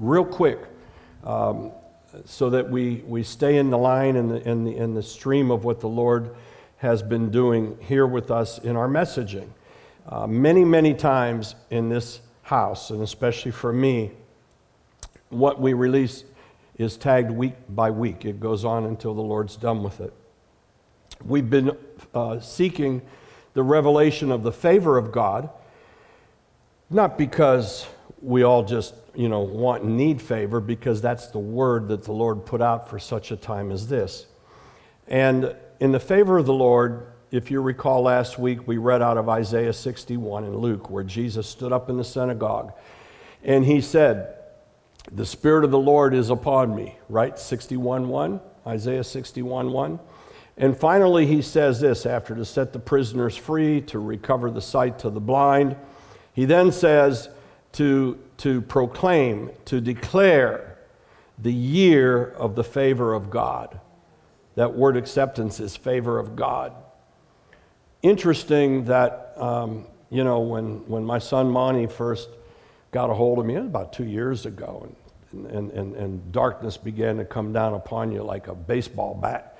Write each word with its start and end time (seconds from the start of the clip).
real 0.00 0.24
quick 0.24 0.58
um, 1.22 1.70
so 2.24 2.50
that 2.50 2.68
we, 2.68 3.04
we 3.06 3.22
stay 3.22 3.58
in 3.58 3.70
the 3.70 3.78
line 3.78 4.16
and 4.16 4.30
the, 4.30 4.48
in 4.48 4.64
the, 4.64 5.00
the 5.00 5.02
stream 5.02 5.50
of 5.50 5.64
what 5.64 5.78
the 5.80 5.88
Lord 5.88 6.34
has 6.78 7.02
been 7.02 7.30
doing 7.30 7.76
here 7.82 8.06
with 8.06 8.30
us 8.30 8.58
in 8.58 8.74
our 8.74 8.88
messaging. 8.88 9.48
Uh, 10.08 10.26
many, 10.26 10.64
many 10.64 10.94
times 10.94 11.54
in 11.68 11.90
this 11.90 12.20
house, 12.42 12.90
and 12.90 13.02
especially 13.02 13.52
for 13.52 13.72
me, 13.72 14.10
what 15.28 15.60
we 15.60 15.74
release 15.74 16.24
is 16.78 16.96
tagged 16.96 17.30
week 17.30 17.54
by 17.68 17.90
week. 17.90 18.24
It 18.24 18.40
goes 18.40 18.64
on 18.64 18.86
until 18.86 19.14
the 19.14 19.20
Lord's 19.20 19.54
done 19.54 19.82
with 19.82 20.00
it. 20.00 20.12
We've 21.24 21.48
been 21.48 21.76
uh, 22.14 22.40
seeking 22.40 23.02
the 23.52 23.62
revelation 23.62 24.32
of 24.32 24.42
the 24.42 24.52
favor 24.52 24.96
of 24.96 25.12
God, 25.12 25.50
not 26.88 27.18
because 27.18 27.86
we 28.22 28.42
all 28.42 28.62
just, 28.62 28.94
you 29.14 29.28
know, 29.28 29.40
want 29.40 29.82
and 29.82 29.96
need 29.96 30.20
favor, 30.20 30.60
because 30.60 31.00
that's 31.00 31.28
the 31.28 31.38
word 31.38 31.88
that 31.88 32.04
the 32.04 32.12
Lord 32.12 32.44
put 32.44 32.60
out 32.60 32.88
for 32.88 32.98
such 32.98 33.30
a 33.30 33.36
time 33.36 33.70
as 33.70 33.88
this. 33.88 34.26
And 35.08 35.54
in 35.80 35.92
the 35.92 36.00
favor 36.00 36.38
of 36.38 36.46
the 36.46 36.52
Lord, 36.52 37.06
if 37.30 37.50
you 37.50 37.60
recall 37.60 38.02
last 38.02 38.38
week, 38.38 38.66
we 38.66 38.76
read 38.76 39.02
out 39.02 39.16
of 39.16 39.28
Isaiah 39.28 39.72
61 39.72 40.44
in 40.44 40.56
Luke, 40.56 40.90
where 40.90 41.04
Jesus 41.04 41.48
stood 41.48 41.72
up 41.72 41.88
in 41.88 41.96
the 41.96 42.04
synagogue 42.04 42.72
and 43.42 43.64
he 43.64 43.80
said, 43.80 44.34
The 45.12 45.26
Spirit 45.26 45.64
of 45.64 45.70
the 45.70 45.78
Lord 45.78 46.14
is 46.14 46.30
upon 46.30 46.74
me, 46.74 46.96
right? 47.08 47.38
61 47.38 48.08
1, 48.08 48.40
Isaiah 48.66 49.04
61 49.04 49.72
1. 49.72 50.00
And 50.56 50.76
finally, 50.76 51.26
he 51.26 51.40
says 51.40 51.80
this 51.80 52.04
after 52.04 52.34
to 52.34 52.44
set 52.44 52.72
the 52.72 52.78
prisoners 52.78 53.36
free, 53.36 53.80
to 53.82 53.98
recover 53.98 54.50
the 54.50 54.60
sight 54.60 54.98
to 55.00 55.10
the 55.10 55.20
blind. 55.20 55.76
He 56.34 56.44
then 56.44 56.70
says 56.70 57.30
to, 57.72 58.18
to 58.38 58.60
proclaim, 58.62 59.50
to 59.66 59.80
declare 59.80 60.78
the 61.38 61.52
year 61.52 62.24
of 62.32 62.54
the 62.54 62.64
favor 62.64 63.14
of 63.14 63.30
God. 63.30 63.80
That 64.56 64.74
word 64.74 64.96
acceptance 64.96 65.60
is 65.60 65.76
favor 65.76 66.18
of 66.18 66.36
God. 66.36 66.72
Interesting 68.02 68.84
that, 68.86 69.34
um, 69.36 69.86
you 70.10 70.24
know, 70.24 70.40
when, 70.40 70.86
when 70.88 71.04
my 71.04 71.18
son 71.18 71.48
Monty 71.50 71.86
first 71.86 72.28
got 72.90 73.10
a 73.10 73.14
hold 73.14 73.38
of 73.38 73.46
me, 73.46 73.54
about 73.54 73.92
two 73.92 74.04
years 74.04 74.46
ago, 74.46 74.88
and, 75.32 75.46
and, 75.46 75.70
and, 75.70 75.94
and 75.94 76.32
darkness 76.32 76.76
began 76.76 77.16
to 77.18 77.24
come 77.24 77.52
down 77.52 77.74
upon 77.74 78.10
you 78.10 78.22
like 78.22 78.48
a 78.48 78.54
baseball 78.54 79.14
bat 79.14 79.50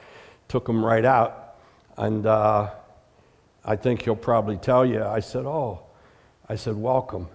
took 0.51 0.69
him 0.69 0.85
right 0.85 1.05
out. 1.05 1.55
And 1.97 2.27
uh, 2.27 2.71
I 3.65 3.77
think 3.77 4.03
he'll 4.03 4.17
probably 4.17 4.57
tell 4.57 4.85
you, 4.85 5.03
I 5.03 5.21
said, 5.21 5.47
Oh, 5.47 5.81
I 6.49 6.57
said, 6.57 6.77
welcome. 6.77 7.29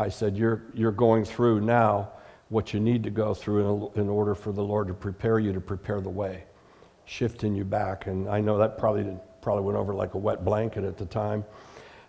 I 0.00 0.08
said, 0.08 0.36
You're, 0.36 0.62
you're 0.72 0.92
going 0.92 1.24
through 1.24 1.60
now 1.60 2.12
what 2.48 2.72
you 2.72 2.80
need 2.80 3.04
to 3.04 3.10
go 3.10 3.34
through 3.34 3.92
in, 3.94 4.02
in 4.02 4.08
order 4.08 4.34
for 4.34 4.50
the 4.50 4.62
Lord 4.62 4.88
to 4.88 4.94
prepare 4.94 5.38
you 5.38 5.52
to 5.52 5.60
prepare 5.60 6.00
the 6.00 6.08
way, 6.08 6.44
shifting 7.04 7.54
you 7.54 7.64
back. 7.64 8.06
And 8.06 8.28
I 8.28 8.40
know 8.40 8.58
that 8.58 8.78
probably, 8.78 9.04
did, 9.04 9.20
probably 9.42 9.64
went 9.64 9.76
over 9.78 9.94
like 9.94 10.14
a 10.14 10.18
wet 10.18 10.42
blanket 10.44 10.84
at 10.84 10.96
the 10.96 11.04
time. 11.04 11.44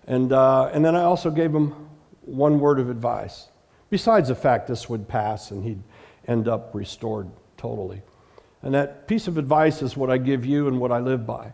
And, 0.08 0.32
uh, 0.32 0.72
and 0.74 0.84
then 0.84 0.96
I 0.96 1.04
also 1.04 1.30
gave 1.30 1.54
him 1.54 1.90
one 2.22 2.60
word 2.60 2.80
of 2.80 2.90
advice, 2.90 3.50
besides 3.90 4.30
the 4.30 4.36
fact 4.36 4.68
this 4.68 4.90
would 4.90 5.08
pass 5.08 5.52
and 5.52 5.64
he'd 5.64 5.84
end 6.28 6.48
up 6.48 6.74
restored 6.74 7.30
totally. 7.58 8.02
And 8.64 8.74
that 8.74 9.06
piece 9.08 9.28
of 9.28 9.38
advice 9.38 9.82
is 9.82 9.98
what 9.98 10.10
I 10.10 10.18
give 10.18 10.46
you 10.46 10.70
and 10.70 10.80
what 10.80 10.94
I 10.94 11.00
live 11.00 11.28
by. 11.28 11.54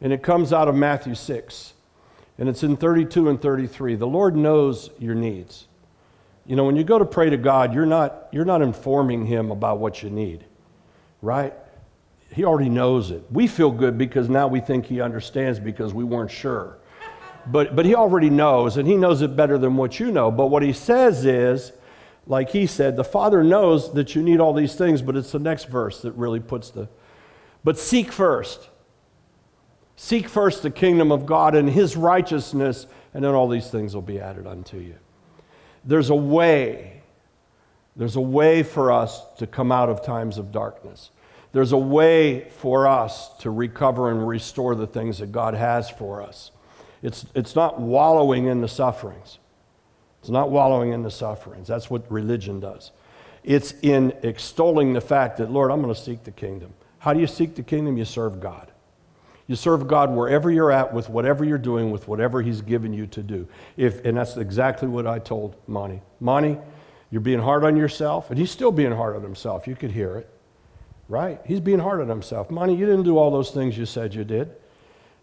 And 0.00 0.12
it 0.12 0.22
comes 0.22 0.52
out 0.52 0.66
of 0.66 0.74
Matthew 0.74 1.14
6. 1.14 1.74
And 2.38 2.48
it's 2.48 2.62
in 2.62 2.76
32 2.76 3.30
and 3.30 3.40
33. 3.40 3.94
The 3.94 4.06
Lord 4.06 4.36
knows 4.36 4.90
your 4.98 5.14
needs. 5.14 5.68
You 6.46 6.56
know, 6.56 6.64
when 6.64 6.76
you 6.76 6.84
go 6.84 6.98
to 6.98 7.04
pray 7.04 7.30
to 7.30 7.36
God, 7.36 7.74
you're 7.74 7.86
not, 7.86 8.28
you're 8.32 8.44
not 8.44 8.62
informing 8.62 9.26
Him 9.26 9.50
about 9.50 9.78
what 9.78 10.02
you 10.02 10.10
need, 10.10 10.44
right? 11.22 11.52
He 12.32 12.44
already 12.44 12.68
knows 12.68 13.10
it. 13.10 13.24
We 13.30 13.46
feel 13.46 13.70
good 13.70 13.98
because 13.98 14.28
now 14.28 14.46
we 14.46 14.60
think 14.60 14.86
He 14.86 15.00
understands 15.00 15.58
because 15.58 15.92
we 15.92 16.04
weren't 16.04 16.30
sure. 16.30 16.78
But, 17.46 17.74
but 17.74 17.84
He 17.84 17.94
already 17.94 18.30
knows, 18.30 18.76
and 18.76 18.86
He 18.86 18.96
knows 18.96 19.22
it 19.22 19.36
better 19.36 19.58
than 19.58 19.76
what 19.76 19.98
you 19.98 20.10
know. 20.10 20.30
But 20.30 20.46
what 20.46 20.62
He 20.62 20.72
says 20.72 21.24
is, 21.24 21.72
like 22.26 22.50
he 22.50 22.66
said, 22.66 22.96
the 22.96 23.04
Father 23.04 23.44
knows 23.44 23.92
that 23.94 24.14
you 24.14 24.22
need 24.22 24.40
all 24.40 24.52
these 24.52 24.74
things, 24.74 25.00
but 25.00 25.16
it's 25.16 25.32
the 25.32 25.38
next 25.38 25.66
verse 25.66 26.02
that 26.02 26.12
really 26.12 26.40
puts 26.40 26.70
the. 26.70 26.88
But 27.62 27.78
seek 27.78 28.10
first. 28.10 28.68
Seek 29.94 30.28
first 30.28 30.62
the 30.62 30.70
kingdom 30.70 31.10
of 31.10 31.24
God 31.24 31.54
and 31.54 31.70
his 31.70 31.96
righteousness, 31.96 32.86
and 33.14 33.24
then 33.24 33.32
all 33.32 33.48
these 33.48 33.70
things 33.70 33.94
will 33.94 34.02
be 34.02 34.20
added 34.20 34.46
unto 34.46 34.78
you. 34.78 34.96
There's 35.86 36.10
a 36.10 36.14
way. 36.14 37.00
There's 37.94 38.16
a 38.16 38.20
way 38.20 38.62
for 38.62 38.92
us 38.92 39.22
to 39.38 39.46
come 39.46 39.72
out 39.72 39.88
of 39.88 40.04
times 40.04 40.36
of 40.36 40.52
darkness. 40.52 41.10
There's 41.52 41.72
a 41.72 41.78
way 41.78 42.50
for 42.50 42.86
us 42.86 43.30
to 43.38 43.50
recover 43.50 44.10
and 44.10 44.28
restore 44.28 44.74
the 44.74 44.86
things 44.86 45.18
that 45.18 45.32
God 45.32 45.54
has 45.54 45.88
for 45.88 46.20
us. 46.20 46.50
It's, 47.02 47.24
it's 47.34 47.54
not 47.54 47.80
wallowing 47.80 48.46
in 48.46 48.60
the 48.60 48.68
sufferings. 48.68 49.38
It's 50.20 50.28
not 50.28 50.50
wallowing 50.50 50.92
in 50.92 51.02
the 51.02 51.10
sufferings. 51.10 51.68
That's 51.68 51.88
what 51.88 52.10
religion 52.10 52.60
does. 52.60 52.90
It's 53.44 53.74
in 53.82 54.12
extolling 54.22 54.92
the 54.92 55.00
fact 55.00 55.38
that, 55.38 55.50
Lord, 55.50 55.70
I'm 55.70 55.80
going 55.80 55.94
to 55.94 56.00
seek 56.00 56.24
the 56.24 56.32
kingdom. 56.32 56.74
How 56.98 57.14
do 57.14 57.20
you 57.20 57.28
seek 57.28 57.54
the 57.54 57.62
kingdom? 57.62 57.96
You 57.96 58.04
serve 58.04 58.40
God. 58.40 58.72
You 59.46 59.56
serve 59.56 59.86
God 59.86 60.10
wherever 60.10 60.50
you're 60.50 60.72
at, 60.72 60.92
with 60.92 61.08
whatever 61.08 61.44
you're 61.44 61.58
doing, 61.58 61.90
with 61.90 62.08
whatever 62.08 62.42
He's 62.42 62.60
given 62.60 62.92
you 62.92 63.06
to 63.08 63.22
do. 63.22 63.46
If, 63.76 64.04
and 64.04 64.16
that's 64.16 64.36
exactly 64.36 64.88
what 64.88 65.06
I 65.06 65.18
told 65.18 65.56
Monty. 65.66 66.02
Monty, 66.20 66.58
you're 67.10 67.20
being 67.20 67.38
hard 67.38 67.64
on 67.64 67.76
yourself, 67.76 68.30
and 68.30 68.38
he's 68.38 68.50
still 68.50 68.72
being 68.72 68.92
hard 68.92 69.14
on 69.14 69.22
himself. 69.22 69.68
You 69.68 69.76
could 69.76 69.92
hear 69.92 70.16
it, 70.16 70.28
right? 71.08 71.40
He's 71.44 71.60
being 71.60 71.78
hard 71.78 72.00
on 72.00 72.08
himself. 72.08 72.50
Monty, 72.50 72.74
you 72.74 72.86
didn't 72.86 73.04
do 73.04 73.16
all 73.16 73.30
those 73.30 73.52
things 73.52 73.78
you 73.78 73.86
said 73.86 74.14
you 74.14 74.24
did 74.24 74.50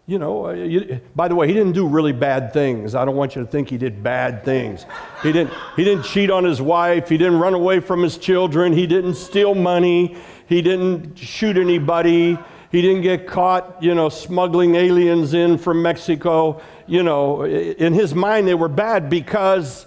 you 0.06 0.18
know, 0.18 0.48
uh, 0.48 0.52
you, 0.52 1.00
by 1.16 1.28
the 1.28 1.34
way, 1.34 1.46
he 1.46 1.54
didn't 1.54 1.72
do 1.72 1.88
really 1.88 2.12
bad 2.12 2.52
things. 2.52 2.94
I 2.94 3.06
don't 3.06 3.16
want 3.16 3.34
you 3.34 3.42
to 3.42 3.50
think 3.50 3.70
he 3.70 3.78
did 3.78 4.02
bad 4.02 4.44
things. 4.44 4.84
He 5.22 5.32
didn't, 5.32 5.54
he 5.76 5.84
didn't 5.84 6.04
cheat 6.04 6.30
on 6.30 6.44
his 6.44 6.60
wife. 6.60 7.08
He 7.08 7.16
didn't 7.16 7.38
run 7.38 7.54
away 7.54 7.80
from 7.80 8.02
his 8.02 8.18
children. 8.18 8.74
He 8.74 8.86
didn't 8.86 9.14
steal 9.14 9.54
money. 9.54 10.16
He 10.46 10.60
didn't 10.60 11.18
shoot 11.18 11.56
anybody. 11.56 12.38
He 12.74 12.82
didn't 12.82 13.02
get 13.02 13.28
caught, 13.28 13.80
you 13.80 13.94
know, 13.94 14.08
smuggling 14.08 14.74
aliens 14.74 15.32
in 15.32 15.58
from 15.58 15.80
Mexico. 15.80 16.60
You 16.88 17.04
know, 17.04 17.44
in 17.44 17.92
his 17.92 18.16
mind, 18.16 18.48
they 18.48 18.56
were 18.56 18.68
bad 18.68 19.08
because 19.08 19.86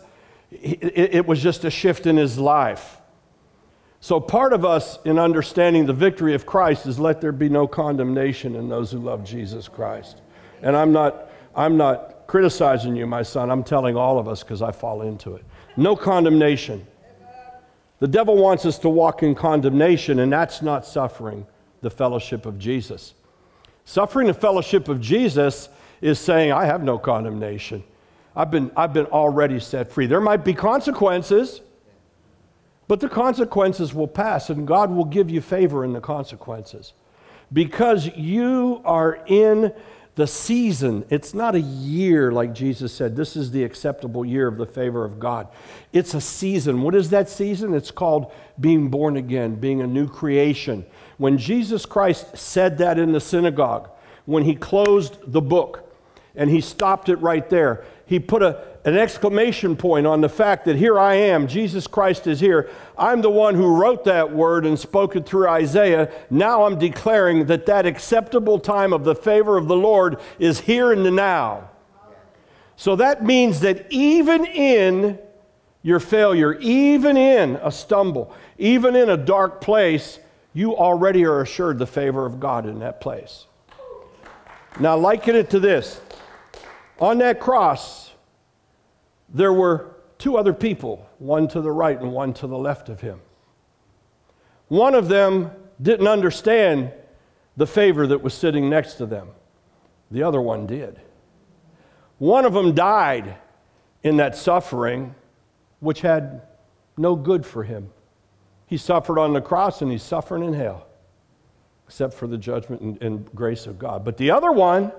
it 0.52 1.28
was 1.28 1.44
just 1.44 1.66
a 1.66 1.70
shift 1.70 2.06
in 2.06 2.16
his 2.16 2.40
life. 2.40 3.02
So, 4.00 4.22
part 4.22 4.54
of 4.54 4.64
us 4.64 5.00
in 5.04 5.20
understanding 5.20 5.86
the 5.86 5.92
victory 5.92 6.34
of 6.34 6.46
Christ 6.46 6.86
is 6.86 6.98
let 6.98 7.20
there 7.20 7.34
be 7.34 7.50
no 7.50 7.68
condemnation 7.68 8.56
in 8.56 8.70
those 8.70 8.90
who 8.94 9.00
love 9.00 9.26
Jesus 9.26 9.68
Christ. 9.68 10.22
And 10.62 10.74
I'm 10.74 10.94
not, 10.94 11.30
I'm 11.58 11.76
not 11.76 12.26
criticizing 12.26 12.96
you, 12.96 13.06
my 13.06 13.24
son. 13.24 13.52
I'm 13.52 13.66
telling 13.66 13.98
all 13.98 14.18
of 14.18 14.30
us 14.30 14.44
because 14.44 14.62
I 14.62 14.72
fall 14.72 15.02
into 15.02 15.36
it. 15.36 15.44
No 15.76 15.98
condemnation. 15.98 16.88
The 18.00 18.08
devil 18.08 18.38
wants 18.38 18.66
us 18.66 18.80
to 18.80 18.88
walk 18.88 19.24
in 19.24 19.36
condemnation, 19.36 20.20
and 20.20 20.32
that's 20.32 20.62
not 20.62 20.86
suffering 20.86 21.46
the 21.82 21.90
fellowship 21.90 22.46
of 22.46 22.58
Jesus. 22.60 23.14
Suffering 23.86 24.28
the 24.28 24.34
fellowship 24.34 24.88
of 24.90 25.00
Jesus 25.00 25.70
is 26.02 26.20
saying, 26.20 26.52
I 26.52 26.66
have 26.66 26.84
no 26.84 26.98
condemnation. 26.98 27.84
I've 28.36 28.52
been, 28.52 28.72
I've 28.76 28.94
been 28.94 29.06
already 29.08 29.60
set 29.60 29.92
free. 29.92 30.06
There 30.06 30.22
might 30.22 30.44
be 30.44 30.54
consequences. 30.54 31.62
But 32.88 33.02
the 33.02 33.10
consequences 33.10 33.94
will 33.94 34.08
pass, 34.08 34.50
and 34.50 34.66
God 34.66 34.92
will 34.92 35.06
give 35.06 35.30
you 35.30 35.42
favor 35.42 35.84
in 35.84 35.92
the 35.92 36.00
consequences. 36.00 36.94
Because 37.52 38.08
you 38.16 38.82
are 38.86 39.20
in 39.28 39.74
the 40.16 40.28
season. 40.28 41.06
It's 41.10 41.34
not 41.34 41.54
a 41.54 41.60
year, 41.60 42.32
like 42.32 42.54
Jesus 42.54 42.92
said. 42.92 43.16
This 43.16 43.36
is 43.36 43.52
the 43.52 43.64
acceptable 43.64 44.26
year 44.26 44.48
of 44.48 44.58
the 44.58 44.66
favor 44.66 45.06
of 45.06 45.20
God. 45.20 45.48
It's 45.94 46.14
a 46.16 46.22
season. 46.22 46.82
What 46.82 46.96
is 46.96 47.12
that 47.12 47.30
season? 47.30 47.76
It's 47.76 47.92
called 47.92 48.32
being 48.60 48.90
born 48.90 49.18
again, 49.18 49.56
being 49.56 49.82
a 49.82 49.88
new 49.88 50.08
creation. 50.08 50.86
When 51.18 51.38
Jesus 51.38 51.86
Christ 51.86 52.38
said 52.38 52.78
that 52.78 53.00
in 53.00 53.12
the 53.12 53.20
synagogue, 53.20 53.90
when 54.26 54.44
he 54.44 54.56
closed 54.56 55.18
the 55.26 55.42
book 55.42 55.92
and 56.36 56.50
he 56.50 56.62
stopped 56.62 57.10
it 57.10 57.16
right 57.16 57.50
there, 57.50 57.84
he 58.06 58.20
put 58.20 58.44
a, 58.44 58.64
an 58.86 58.98
exclamation 58.98 59.76
point 59.76 60.08
on 60.08 60.22
the 60.22 60.30
fact 60.30 60.66
that 60.66 60.78
here 60.78 60.98
I 60.98 61.16
am, 61.16 61.48
Jesus 61.48 61.88
Christ 61.88 62.28
is 62.28 62.40
here. 62.40 62.70
I'm 62.98 63.22
the 63.22 63.30
one 63.30 63.56
who 63.56 63.76
wrote 63.76 64.06
that 64.06 64.32
word 64.32 64.66
and 64.66 64.80
spoke 64.80 65.16
it 65.16 65.26
through 65.26 65.50
Isaiah. 65.50 66.10
Now 66.30 66.64
I'm 66.64 66.80
declaring 66.80 67.48
that 67.48 67.66
that 67.66 67.86
acceptable 67.86 68.60
time 68.60 68.94
of 68.94 69.04
the 69.04 69.16
favor 69.16 69.58
of 69.58 69.68
the 69.68 69.76
Lord 69.76 70.20
is 70.40 70.62
here 70.62 70.94
in 70.94 71.04
the 71.04 71.12
now. 71.12 71.70
So 72.78 72.96
that 72.96 73.26
means 73.26 73.60
that 73.62 73.88
even 73.92 74.46
in 74.46 75.20
your 75.82 76.00
failure, 76.00 76.54
even 76.60 77.18
in 77.18 77.58
a 77.64 77.72
stumble, 77.72 78.34
even 78.58 78.96
in 78.96 79.10
a 79.10 79.18
dark 79.18 79.62
place, 79.62 80.20
you 80.58 80.76
already 80.76 81.24
are 81.24 81.42
assured 81.42 81.78
the 81.78 81.86
favor 81.86 82.26
of 82.26 82.40
God 82.40 82.66
in 82.66 82.80
that 82.80 83.00
place. 83.00 83.46
Now, 84.80 84.98
liken 84.98 85.36
it 85.36 85.52
to 85.52 85.60
this 85.60 86.02
on 87.00 87.20
that 87.20 87.40
cross, 87.40 88.12
there 89.30 89.54
were 89.54 89.98
two 90.18 90.36
other 90.36 90.54
people 90.54 91.08
one 91.20 91.48
to 91.50 91.62
the 91.62 91.72
right 91.72 92.02
and 92.02 92.12
one 92.12 92.34
to 92.34 92.48
the 92.48 92.58
left 92.58 92.90
of 92.90 93.02
him. 93.02 93.22
One 94.68 94.96
of 94.96 95.10
them 95.10 95.52
didn't 95.80 96.08
understand 96.08 96.92
the 97.56 97.68
favor 97.68 98.08
that 98.08 98.24
was 98.24 98.34
sitting 98.34 98.68
next 98.68 98.96
to 98.96 99.06
them, 99.06 99.28
the 100.10 100.24
other 100.24 100.42
one 100.42 100.66
did. 100.66 101.00
One 102.18 102.46
of 102.46 102.54
them 102.54 102.74
died 102.74 103.36
in 104.02 104.18
that 104.18 104.36
suffering, 104.36 105.14
which 105.82 106.02
had 106.02 106.42
no 106.98 107.16
good 107.16 107.46
for 107.46 107.64
him. 107.64 107.92
He 108.68 108.78
suffered 108.78 109.18
on 109.18 109.34
the 109.34 109.42
cross 109.42 109.82
and 109.82 109.92
he's 109.92 110.04
suffering 110.04 110.44
in 110.44 110.54
hell, 110.54 110.86
except 111.88 112.14
for 112.14 112.28
the 112.28 112.38
judgment 112.38 112.82
and, 112.82 113.02
and 113.02 113.34
grace 113.34 113.66
of 113.66 113.80
God. 113.80 114.06
But 114.06 114.18
the 114.18 114.32
other 114.32 114.52
one, 114.52 114.92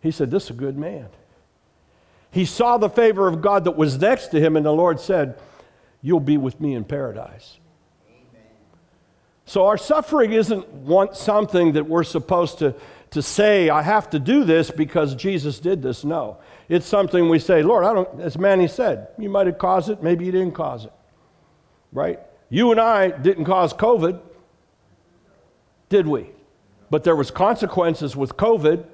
he 0.00 0.10
said, 0.10 0.30
This 0.30 0.44
is 0.44 0.50
a 0.50 0.54
good 0.54 0.76
man. 0.76 1.08
He 2.30 2.44
saw 2.44 2.78
the 2.78 2.90
favor 2.90 3.26
of 3.26 3.40
God 3.40 3.64
that 3.64 3.72
was 3.72 3.98
next 3.98 4.28
to 4.28 4.40
him, 4.40 4.56
and 4.56 4.64
the 4.64 4.72
Lord 4.72 5.00
said, 5.00 5.38
You'll 6.02 6.20
be 6.20 6.36
with 6.36 6.60
me 6.60 6.74
in 6.74 6.84
paradise. 6.84 7.58
So 9.46 9.66
our 9.66 9.78
suffering 9.78 10.32
isn't 10.32 10.68
want 10.68 11.16
something 11.16 11.72
that 11.72 11.88
we're 11.88 12.04
supposed 12.04 12.58
to, 12.60 12.74
to 13.10 13.20
say, 13.20 13.68
I 13.68 13.82
have 13.82 14.10
to 14.10 14.20
do 14.20 14.44
this 14.44 14.70
because 14.70 15.14
Jesus 15.16 15.58
did 15.58 15.82
this. 15.82 16.04
No. 16.04 16.38
It's 16.68 16.86
something 16.86 17.28
we 17.28 17.40
say, 17.40 17.62
Lord, 17.62 17.84
I 17.84 17.92
don't, 17.92 18.20
as 18.20 18.38
Manny 18.38 18.68
said, 18.68 19.08
you 19.18 19.28
might 19.28 19.48
have 19.48 19.58
caused 19.58 19.90
it, 19.90 20.04
maybe 20.04 20.24
you 20.24 20.30
didn't 20.30 20.52
cause 20.52 20.84
it. 20.84 20.92
Right? 21.92 22.20
You 22.50 22.72
and 22.72 22.80
I 22.80 23.10
didn't 23.10 23.46
cause 23.46 23.72
COVID, 23.72 24.20
did 25.88 26.06
we? 26.06 26.30
But 26.90 27.04
there 27.04 27.16
was 27.16 27.30
consequences 27.30 28.16
with 28.16 28.36
COVID. 28.36 28.84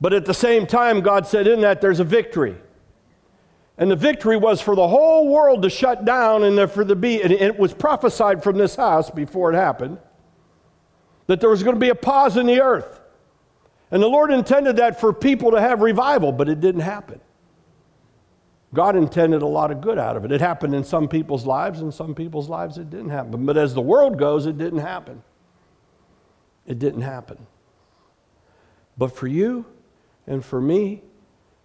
But 0.00 0.12
at 0.12 0.26
the 0.26 0.34
same 0.34 0.66
time, 0.66 1.00
God 1.00 1.26
said 1.26 1.46
in 1.46 1.60
that 1.62 1.80
there's 1.80 2.00
a 2.00 2.04
victory. 2.04 2.56
And 3.78 3.90
the 3.90 3.96
victory 3.96 4.36
was 4.36 4.60
for 4.60 4.74
the 4.74 4.86
whole 4.86 5.28
world 5.28 5.62
to 5.62 5.70
shut 5.70 6.04
down 6.04 6.42
and 6.42 6.70
for 6.70 6.84
the 6.84 6.96
be, 6.96 7.22
and 7.22 7.32
it 7.32 7.56
was 7.56 7.72
prophesied 7.72 8.42
from 8.42 8.58
this 8.58 8.74
house 8.74 9.08
before 9.08 9.52
it 9.52 9.56
happened 9.56 9.98
that 11.28 11.40
there 11.40 11.50
was 11.50 11.62
going 11.62 11.76
to 11.76 11.80
be 11.80 11.90
a 11.90 11.94
pause 11.94 12.36
in 12.36 12.46
the 12.46 12.60
earth. 12.60 13.00
And 13.90 14.02
the 14.02 14.08
Lord 14.08 14.32
intended 14.32 14.76
that 14.76 15.00
for 15.00 15.12
people 15.12 15.52
to 15.52 15.60
have 15.60 15.80
revival, 15.80 16.32
but 16.32 16.48
it 16.48 16.60
didn't 16.60 16.80
happen. 16.80 17.20
God 18.74 18.96
intended 18.96 19.42
a 19.42 19.46
lot 19.46 19.70
of 19.70 19.80
good 19.80 19.98
out 19.98 20.16
of 20.16 20.24
it. 20.24 20.32
It 20.32 20.40
happened 20.40 20.74
in 20.74 20.84
some 20.84 21.08
people's 21.08 21.46
lives, 21.46 21.80
and 21.80 21.92
some 21.92 22.14
people's 22.14 22.48
lives 22.48 22.76
it 22.76 22.90
didn't 22.90 23.10
happen. 23.10 23.46
But 23.46 23.56
as 23.56 23.74
the 23.74 23.80
world 23.80 24.18
goes, 24.18 24.46
it 24.46 24.58
didn't 24.58 24.80
happen. 24.80 25.22
It 26.66 26.78
didn't 26.78 27.02
happen. 27.02 27.46
But 28.98 29.16
for 29.16 29.26
you, 29.26 29.64
and 30.26 30.44
for 30.44 30.60
me, 30.60 31.02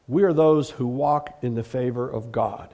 we 0.07 0.23
are 0.23 0.33
those 0.33 0.69
who 0.69 0.88
walk 0.88 1.39
in 1.41 1.55
the 1.55 1.63
favor 1.63 2.09
of 2.09 2.31
God. 2.31 2.73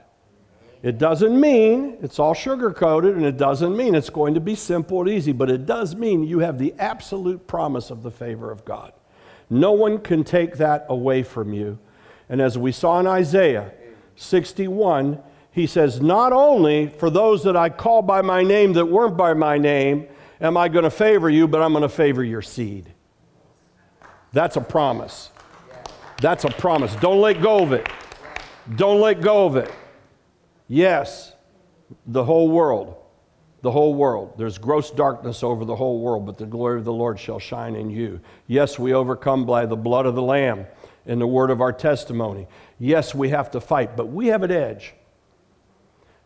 It 0.82 0.96
doesn't 0.96 1.38
mean 1.38 1.98
it's 2.00 2.18
all 2.18 2.32
sugar 2.32 2.72
coated, 2.72 3.16
and 3.16 3.26
it 3.26 3.36
doesn't 3.36 3.76
mean 3.76 3.94
it's 3.94 4.10
going 4.10 4.34
to 4.34 4.40
be 4.40 4.54
simple 4.54 5.00
and 5.00 5.10
easy, 5.10 5.32
but 5.32 5.50
it 5.50 5.66
does 5.66 5.94
mean 5.96 6.22
you 6.22 6.38
have 6.38 6.58
the 6.58 6.72
absolute 6.78 7.46
promise 7.46 7.90
of 7.90 8.02
the 8.02 8.10
favor 8.10 8.50
of 8.50 8.64
God. 8.64 8.92
No 9.50 9.72
one 9.72 9.98
can 9.98 10.22
take 10.22 10.56
that 10.58 10.86
away 10.88 11.22
from 11.24 11.52
you. 11.52 11.78
And 12.28 12.40
as 12.40 12.56
we 12.56 12.70
saw 12.70 13.00
in 13.00 13.08
Isaiah 13.08 13.72
61, 14.20 15.18
he 15.50 15.66
says, 15.66 16.00
Not 16.00 16.32
only 16.32 16.88
for 16.88 17.08
those 17.08 17.42
that 17.44 17.56
I 17.56 17.70
call 17.70 18.02
by 18.02 18.20
my 18.20 18.42
name 18.42 18.74
that 18.74 18.84
weren't 18.84 19.16
by 19.16 19.32
my 19.32 19.56
name 19.56 20.08
am 20.40 20.56
I 20.56 20.68
going 20.68 20.84
to 20.84 20.90
favor 20.90 21.30
you, 21.30 21.48
but 21.48 21.62
I'm 21.62 21.72
going 21.72 21.82
to 21.82 21.88
favor 21.88 22.22
your 22.22 22.42
seed. 22.42 22.92
That's 24.32 24.56
a 24.56 24.60
promise. 24.60 25.30
That's 26.20 26.44
a 26.44 26.50
promise. 26.50 26.94
Don't 26.96 27.20
let 27.20 27.40
go 27.40 27.62
of 27.62 27.72
it. 27.72 27.88
Don't 28.76 29.00
let 29.00 29.22
go 29.22 29.46
of 29.46 29.56
it. 29.56 29.72
Yes, 30.68 31.32
the 32.06 32.22
whole 32.22 32.50
world. 32.50 32.96
The 33.62 33.70
whole 33.70 33.94
world. 33.94 34.34
There's 34.36 34.58
gross 34.58 34.90
darkness 34.90 35.42
over 35.42 35.64
the 35.64 35.76
whole 35.76 36.00
world, 36.00 36.26
but 36.26 36.36
the 36.36 36.46
glory 36.46 36.78
of 36.78 36.84
the 36.84 36.92
Lord 36.92 37.18
shall 37.18 37.38
shine 37.38 37.74
in 37.74 37.88
you. 37.88 38.20
Yes, 38.46 38.78
we 38.78 38.92
overcome 38.92 39.46
by 39.46 39.64
the 39.64 39.76
blood 39.76 40.04
of 40.04 40.14
the 40.14 40.22
Lamb 40.22 40.66
and 41.06 41.20
the 41.20 41.26
word 41.26 41.50
of 41.50 41.60
our 41.60 41.72
testimony. 41.72 42.46
Yes, 42.78 43.14
we 43.14 43.30
have 43.30 43.50
to 43.52 43.60
fight, 43.60 43.96
but 43.96 44.06
we 44.06 44.28
have 44.28 44.42
an 44.42 44.50
edge. 44.50 44.94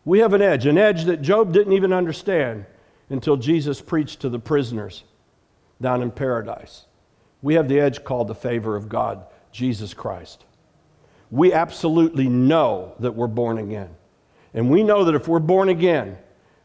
We 0.03 0.19
have 0.19 0.33
an 0.33 0.41
edge, 0.41 0.65
an 0.65 0.77
edge 0.77 1.05
that 1.05 1.21
Job 1.21 1.51
didn't 1.53 1.73
even 1.73 1.91
understand 1.91 2.65
until 3.09 3.37
Jesus 3.37 3.81
preached 3.81 4.19
to 4.21 4.29
the 4.29 4.39
prisoners 4.39 5.03
down 5.81 6.01
in 6.01 6.11
paradise. 6.11 6.85
We 7.41 7.55
have 7.55 7.67
the 7.67 7.79
edge 7.79 8.03
called 8.03 8.27
the 8.27 8.35
favor 8.35 8.75
of 8.75 8.89
God. 8.89 9.25
Jesus 9.55 9.93
Christ. 9.93 10.43
We 11.31 11.53
absolutely 11.53 12.27
know 12.27 12.93
that 12.99 13.15
we're 13.15 13.27
born 13.27 13.57
again. 13.57 13.89
And 14.53 14.69
we 14.69 14.83
know 14.83 15.05
that 15.05 15.15
if 15.15 15.29
we're 15.29 15.39
born 15.39 15.69
again, 15.69 16.17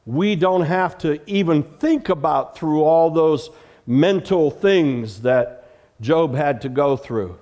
we 0.06 0.34
don't 0.34 0.62
have 0.62 0.98
to 0.98 1.20
even 1.30 1.62
think 1.62 2.08
about 2.08 2.56
through 2.56 2.82
all 2.82 3.10
those 3.10 3.50
mental 3.86 4.50
things 4.50 5.22
that 5.22 5.70
Job 6.00 6.34
had 6.34 6.62
to 6.62 6.68
go 6.68 6.96
through. 6.96 7.38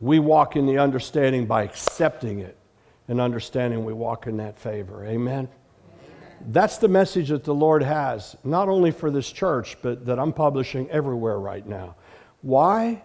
We 0.00 0.18
walk 0.18 0.56
in 0.56 0.66
the 0.66 0.78
understanding 0.78 1.46
by 1.46 1.64
accepting 1.64 2.38
it 2.40 2.56
and 3.08 3.20
understanding 3.20 3.84
we 3.84 3.92
walk 3.92 4.26
in 4.26 4.36
that 4.36 4.58
favor. 4.58 5.04
Amen? 5.04 5.48
Amen? 5.48 5.48
That's 6.48 6.78
the 6.78 6.88
message 6.88 7.30
that 7.30 7.44
the 7.44 7.54
Lord 7.54 7.82
has, 7.82 8.36
not 8.44 8.68
only 8.68 8.90
for 8.90 9.10
this 9.10 9.30
church, 9.30 9.76
but 9.82 10.06
that 10.06 10.18
I'm 10.18 10.32
publishing 10.32 10.88
everywhere 10.90 11.38
right 11.38 11.66
now. 11.66 11.96
Why? 12.42 13.02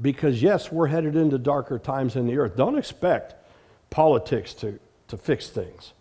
Because, 0.00 0.42
yes, 0.42 0.72
we're 0.72 0.88
headed 0.88 1.14
into 1.14 1.38
darker 1.38 1.78
times 1.78 2.16
in 2.16 2.26
the 2.26 2.38
earth. 2.38 2.56
Don't 2.56 2.76
expect 2.76 3.34
politics 3.90 4.52
to, 4.54 4.80
to 5.08 5.16
fix 5.16 5.48
things. 5.48 5.92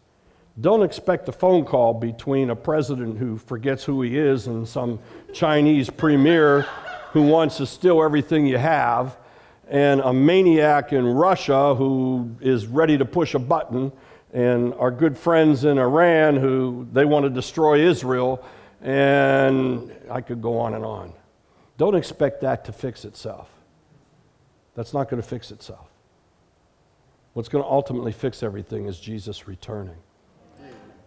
Don't 0.59 0.83
expect 0.83 1.27
a 1.27 1.33
phone 1.33 1.65
call 1.65 1.93
between 1.93 2.49
a 2.49 2.55
president 2.55 3.17
who 3.17 3.37
forgets 3.37 3.83
who 3.83 4.01
he 4.01 4.17
is 4.17 4.47
and 4.47 4.67
some 4.67 4.99
Chinese 5.33 5.89
premier 5.89 6.61
who 7.11 7.23
wants 7.23 7.57
to 7.57 7.65
steal 7.65 8.01
everything 8.01 8.47
you 8.47 8.57
have 8.57 9.17
and 9.67 10.01
a 10.01 10.13
maniac 10.13 10.93
in 10.93 11.05
Russia 11.05 11.75
who 11.75 12.35
is 12.41 12.67
ready 12.67 12.97
to 12.97 13.05
push 13.05 13.33
a 13.33 13.39
button 13.39 13.91
and 14.33 14.73
our 14.75 14.91
good 14.91 15.17
friends 15.17 15.63
in 15.63 15.77
Iran 15.77 16.35
who 16.35 16.87
they 16.91 17.05
want 17.05 17.23
to 17.23 17.29
destroy 17.29 17.87
Israel 17.87 18.45
and 18.81 19.91
I 20.11 20.21
could 20.21 20.41
go 20.41 20.59
on 20.59 20.73
and 20.73 20.85
on. 20.85 21.13
Don't 21.77 21.95
expect 21.95 22.41
that 22.41 22.65
to 22.65 22.71
fix 22.71 23.05
itself. 23.05 23.49
That's 24.75 24.93
not 24.93 25.09
going 25.09 25.21
to 25.21 25.27
fix 25.27 25.51
itself. 25.51 25.87
What's 27.33 27.49
going 27.49 27.63
to 27.63 27.69
ultimately 27.69 28.11
fix 28.11 28.43
everything 28.43 28.85
is 28.85 28.99
Jesus 28.99 29.47
returning. 29.47 29.97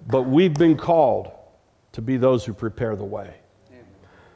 But 0.07 0.23
we've 0.23 0.55
been 0.55 0.77
called 0.77 1.31
to 1.93 2.03
be 2.03 2.17
those 2.17 2.45
who 2.45 2.53
prepare 2.53 2.97
the 2.97 3.05
way. 3.05 3.35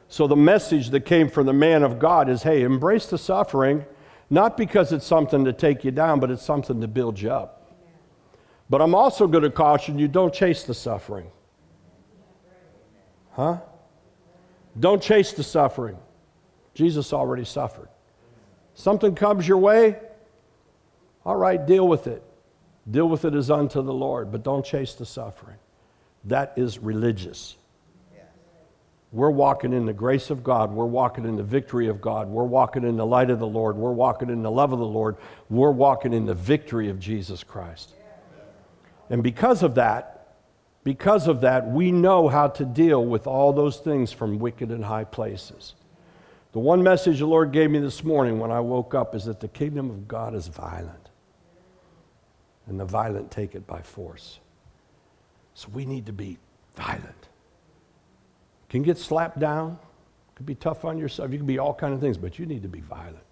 So 0.07 0.27
the 0.27 0.35
message 0.35 0.91
that 0.91 1.01
came 1.01 1.29
from 1.29 1.47
the 1.47 1.53
man 1.53 1.81
of 1.83 1.97
God 1.97 2.29
is 2.29 2.43
hey, 2.43 2.61
embrace 2.61 3.07
the 3.07 3.17
suffering, 3.17 3.85
not 4.29 4.57
because 4.57 4.91
it's 4.91 5.05
something 5.05 5.45
to 5.45 5.53
take 5.53 5.83
you 5.83 5.91
down, 5.91 6.19
but 6.19 6.31
it's 6.31 6.43
something 6.43 6.81
to 6.81 6.87
build 6.87 7.19
you 7.19 7.31
up. 7.31 7.59
But 8.69 8.81
I'm 8.81 8.95
also 8.95 9.27
going 9.27 9.43
to 9.43 9.49
caution 9.49 9.99
you 9.99 10.07
don't 10.07 10.33
chase 10.33 10.63
the 10.63 10.73
suffering. 10.73 11.29
Huh? 13.31 13.57
Don't 14.79 15.01
chase 15.01 15.33
the 15.33 15.43
suffering. 15.43 15.97
Jesus 16.73 17.13
already 17.13 17.45
suffered. 17.45 17.89
Something 18.75 19.13
comes 19.13 19.47
your 19.47 19.59
way, 19.59 19.99
all 21.25 21.35
right, 21.35 21.63
deal 21.63 21.87
with 21.87 22.07
it. 22.07 22.23
Deal 22.89 23.07
with 23.07 23.23
it 23.25 23.33
as 23.33 23.49
unto 23.49 23.81
the 23.81 23.93
Lord, 23.93 24.31
but 24.31 24.43
don't 24.43 24.65
chase 24.65 24.95
the 24.95 25.05
suffering. 25.05 25.57
That 26.25 26.53
is 26.55 26.79
religious. 26.79 27.55
We're 29.13 29.29
walking 29.29 29.73
in 29.73 29.85
the 29.85 29.93
grace 29.93 30.31
of 30.31 30.43
God. 30.43 30.71
We're 30.71 30.85
walking 30.85 31.25
in 31.25 31.35
the 31.35 31.43
victory 31.43 31.87
of 31.87 32.01
God. 32.01 32.27
We're 32.27 32.43
walking 32.43 32.83
in 32.83 32.97
the 32.97 33.05
light 33.05 33.29
of 33.29 33.37
the 33.37 33.47
Lord. 33.47 33.75
We're 33.77 33.91
walking 33.91 34.31
in 34.31 34.41
the 34.41 34.49
love 34.49 34.73
of 34.73 34.79
the 34.79 34.85
Lord. 34.85 35.17
We're 35.51 35.71
walking 35.71 36.13
in 36.13 36.25
the 36.25 36.33
victory 36.33 36.89
of 36.89 36.99
Jesus 36.99 37.43
Christ. 37.43 37.93
And 39.11 39.21
because 39.21 39.61
of 39.61 39.75
that, 39.75 40.35
because 40.83 41.27
of 41.27 41.41
that, 41.41 41.69
we 41.69 41.91
know 41.91 42.27
how 42.27 42.47
to 42.47 42.65
deal 42.65 43.05
with 43.05 43.27
all 43.27 43.53
those 43.53 43.77
things 43.77 44.11
from 44.11 44.39
wicked 44.39 44.71
and 44.71 44.83
high 44.83 45.03
places. 45.03 45.75
The 46.51 46.59
one 46.59 46.81
message 46.81 47.19
the 47.19 47.27
Lord 47.27 47.51
gave 47.51 47.69
me 47.69 47.77
this 47.77 48.03
morning 48.03 48.39
when 48.39 48.51
I 48.51 48.61
woke 48.61 48.95
up 48.95 49.13
is 49.13 49.25
that 49.25 49.39
the 49.39 49.47
kingdom 49.47 49.91
of 49.91 50.07
God 50.07 50.33
is 50.33 50.47
violent, 50.47 51.09
and 52.65 52.79
the 52.79 52.85
violent 52.85 53.29
take 53.29 53.53
it 53.53 53.67
by 53.67 53.81
force. 53.81 54.39
So 55.53 55.69
we 55.71 55.85
need 55.85 56.07
to 56.07 56.13
be 56.13 56.39
violent. 56.75 57.29
You 58.73 58.79
can 58.79 58.83
get 58.83 58.97
slapped 58.97 59.39
down, 59.39 59.77
could 60.35 60.47
be 60.47 60.55
tough 60.55 60.83
on 60.83 60.97
yourself, 60.97 61.31
you 61.31 61.37
can 61.37 61.45
be 61.45 61.59
all 61.59 61.75
kind 61.75 61.93
of 61.93 62.01
things, 62.01 62.17
but 62.17 62.39
you 62.39 62.47
need 62.47 62.63
to 62.63 62.67
be 62.67 62.81
violent. 62.81 63.23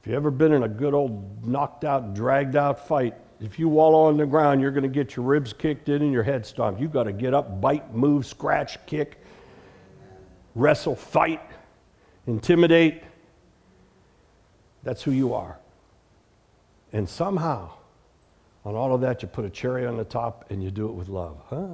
If 0.00 0.08
you've 0.08 0.16
ever 0.16 0.32
been 0.32 0.52
in 0.52 0.64
a 0.64 0.68
good 0.68 0.92
old 0.92 1.46
knocked 1.46 1.84
out, 1.84 2.12
dragged 2.12 2.56
out 2.56 2.88
fight, 2.88 3.14
if 3.40 3.60
you 3.60 3.68
wallow 3.68 4.08
on 4.08 4.16
the 4.16 4.26
ground, 4.26 4.60
you're 4.60 4.72
going 4.72 4.82
to 4.82 4.88
get 4.88 5.14
your 5.14 5.24
ribs 5.24 5.52
kicked 5.52 5.88
in 5.88 6.02
and 6.02 6.12
your 6.12 6.24
head 6.24 6.44
stomped. 6.44 6.80
You've 6.80 6.92
got 6.92 7.04
to 7.04 7.12
get 7.12 7.32
up, 7.32 7.60
bite, 7.60 7.94
move, 7.94 8.26
scratch, 8.26 8.84
kick, 8.86 9.22
wrestle, 10.56 10.96
fight 10.96 11.40
intimidate. 12.26 13.02
That's 14.82 15.02
who 15.02 15.12
you 15.12 15.34
are. 15.34 15.58
And 16.92 17.08
somehow, 17.08 17.70
On 18.64 18.76
all 18.76 18.94
of 18.94 19.00
that, 19.00 19.22
you 19.22 19.28
put 19.28 19.44
a 19.44 19.50
cherry 19.50 19.86
on 19.86 19.96
the 19.96 20.04
top 20.04 20.44
and 20.50 20.62
you 20.62 20.70
do 20.70 20.88
it 20.88 20.92
with 20.92 21.08
love, 21.08 21.36
huh? 21.48 21.66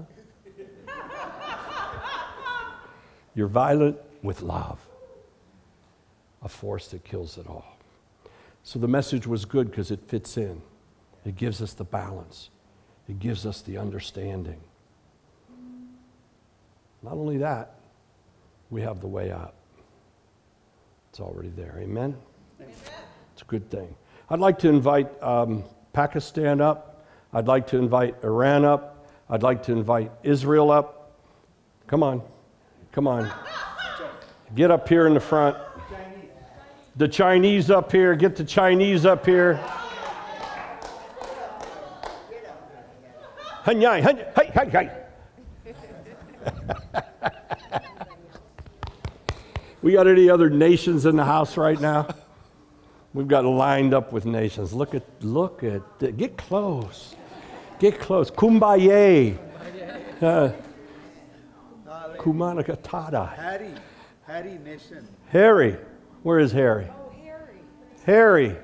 You're 3.35 3.49
violent 3.49 3.99
with 4.23 4.43
love, 4.43 4.81
a 6.43 6.49
force 6.49 6.89
that 6.89 7.05
kills 7.05 7.39
it 7.39 7.47
all. 7.47 7.77
So 8.63 8.79
the 8.79 8.89
message 8.89 9.27
was 9.27 9.45
good 9.45 9.71
because 9.71 9.91
it 9.91 10.01
fits 10.07 10.37
in, 10.37 10.61
it 11.25 11.37
gives 11.37 11.63
us 11.63 11.73
the 11.73 11.85
balance, 11.85 12.51
it 13.09 13.19
gives 13.19 13.47
us 13.47 13.63
the 13.63 13.79
understanding. 13.79 14.61
Not 17.03 17.15
only 17.15 17.39
that, 17.39 17.77
we 18.71 18.83
have 18.83 19.01
the 19.01 19.07
way 19.07 19.31
out. 19.31 19.55
It's 21.11 21.21
already 21.21 21.51
there. 21.51 21.77
Amen? 21.79 22.17
Amen. 22.61 22.75
It's 23.33 23.43
a 23.43 23.47
good 23.47 23.71
thing. 23.71 23.95
I'd 24.31 24.41
like 24.41 24.59
to 24.61 24.69
invite 24.69 25.23
um, 25.23 25.65
Pakistan 25.93 26.61
up. 26.61 27.07
I'd 27.33 27.47
like 27.47 27.67
to 27.69 27.79
invite 27.79 28.17
Iran 28.23 28.65
up. 28.65 29.09
I'd 29.31 29.43
like 29.43 29.63
to 29.65 29.73
invite 29.73 30.11
Israel 30.23 30.71
up. 30.71 31.13
Come 31.87 32.03
on. 32.03 32.23
Come 32.93 33.07
on. 33.07 33.31
Get 34.55 34.71
up 34.71 34.89
here 34.89 35.07
in 35.07 35.15
the 35.15 35.21
front. 35.21 35.57
The 36.97 37.07
Chinese 37.07 37.71
up 37.71 37.93
here. 37.93 38.17
Get 38.17 38.35
the 38.35 38.45
Chinese 38.45 39.07
up 39.07 39.25
here. 39.25 39.55
Hey, 43.65 43.79
hey, 43.79 44.01
hey, 44.01 44.91
we 49.83 49.93
got 49.93 50.07
any 50.07 50.31
other 50.31 50.49
nations 50.49 51.05
in 51.05 51.17
the 51.17 51.25
house 51.25 51.59
right 51.59 51.79
now? 51.79 52.09
We've 53.13 53.29
got 53.29 53.45
lined 53.45 53.93
up 53.95 54.13
with 54.13 54.25
nations. 54.25 54.73
Look 54.73 54.95
at, 54.95 55.03
look 55.21 55.63
at, 55.63 56.17
get 56.17 56.39
close. 56.39 57.15
Get 57.79 58.01
close. 58.01 58.31
Kumbaya. 58.31 59.37
Uh, 60.21 60.53
Kumanakatada. 62.19 63.35
Harry. 63.35 63.71
Harry 64.27 64.59
Nation. 64.65 65.07
Harry. 65.31 65.77
Where 66.23 66.39
is 66.39 66.53
Harry? 66.53 66.89
Oh, 66.91 67.13
Harry. 67.23 67.61
Harry. 68.05 68.57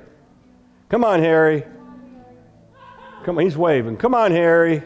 Come 0.89 1.05
on, 1.05 1.21
Harry. 1.21 1.65
Come 3.25 3.39
on, 3.39 3.45
he's 3.45 3.57
waving. 3.57 3.97
Come 3.97 4.15
on, 4.15 4.33
Harry. 4.33 4.83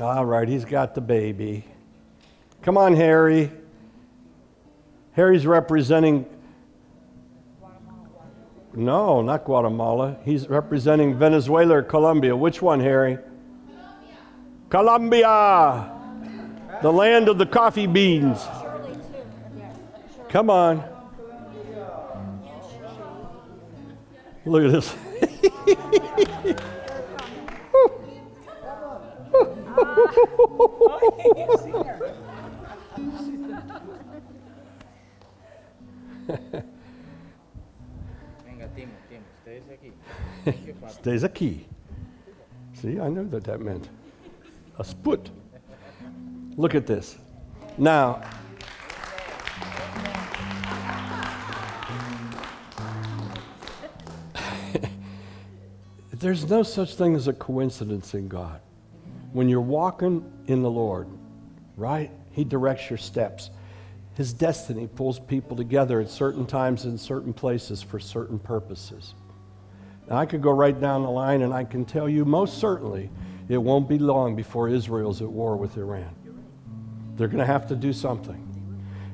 All 0.00 0.26
right, 0.26 0.48
he's 0.48 0.64
got 0.64 0.96
the 0.96 1.00
baby. 1.00 1.64
Come 2.62 2.76
on, 2.76 2.96
Harry. 2.96 3.52
Harry's 5.12 5.46
representing. 5.46 6.26
No, 8.74 9.20
not 9.20 9.44
Guatemala. 9.44 10.16
He's 10.24 10.48
representing 10.48 11.14
Venezuela 11.18 11.76
or 11.76 11.82
Colombia. 11.82 12.34
Which 12.34 12.62
one, 12.62 12.80
Harry? 12.80 13.18
Colombia. 14.70 15.22
Colombia. 15.28 15.92
The 16.80 16.92
land 16.92 17.28
of 17.28 17.36
the 17.38 17.46
coffee 17.46 17.86
beans. 17.86 18.44
Come 20.30 20.48
on. 20.48 20.82
Look 24.46 24.64
at 24.64 24.72
this. 24.72 24.96
Stays 40.90 41.24
aqui. 41.24 41.66
See, 42.74 42.98
I 42.98 43.08
knew 43.08 43.28
that 43.28 43.44
that 43.44 43.60
meant 43.60 43.88
a 44.78 44.84
sput. 44.84 45.30
Look 46.56 46.74
at 46.74 46.86
this. 46.86 47.18
Now, 47.78 48.22
there's 56.12 56.48
no 56.48 56.62
such 56.62 56.94
thing 56.94 57.14
as 57.14 57.28
a 57.28 57.32
coincidence 57.32 58.14
in 58.14 58.28
God. 58.28 58.60
When 59.32 59.48
you're 59.48 59.60
walking 59.60 60.30
in 60.46 60.62
the 60.62 60.70
Lord, 60.70 61.08
right? 61.76 62.10
He 62.32 62.44
directs 62.44 62.90
your 62.90 62.98
steps. 62.98 63.50
His 64.14 64.32
destiny 64.32 64.86
pulls 64.86 65.18
people 65.18 65.56
together 65.56 66.00
at 66.00 66.10
certain 66.10 66.46
times 66.46 66.84
in 66.84 66.98
certain 66.98 67.32
places 67.32 67.82
for 67.82 67.98
certain 67.98 68.38
purposes. 68.38 69.14
Now, 70.08 70.16
I 70.16 70.26
could 70.26 70.42
go 70.42 70.50
right 70.50 70.78
down 70.78 71.02
the 71.02 71.10
line 71.10 71.42
and 71.42 71.54
I 71.54 71.64
can 71.64 71.84
tell 71.84 72.08
you 72.08 72.24
most 72.24 72.58
certainly 72.58 73.10
it 73.48 73.56
won't 73.56 73.88
be 73.88 73.98
long 73.98 74.36
before 74.36 74.68
Israel's 74.68 75.22
at 75.22 75.28
war 75.28 75.56
with 75.56 75.76
Iran. 75.76 76.14
They're 77.16 77.28
going 77.28 77.38
to 77.38 77.46
have 77.46 77.66
to 77.68 77.76
do 77.76 77.92
something. 77.92 78.48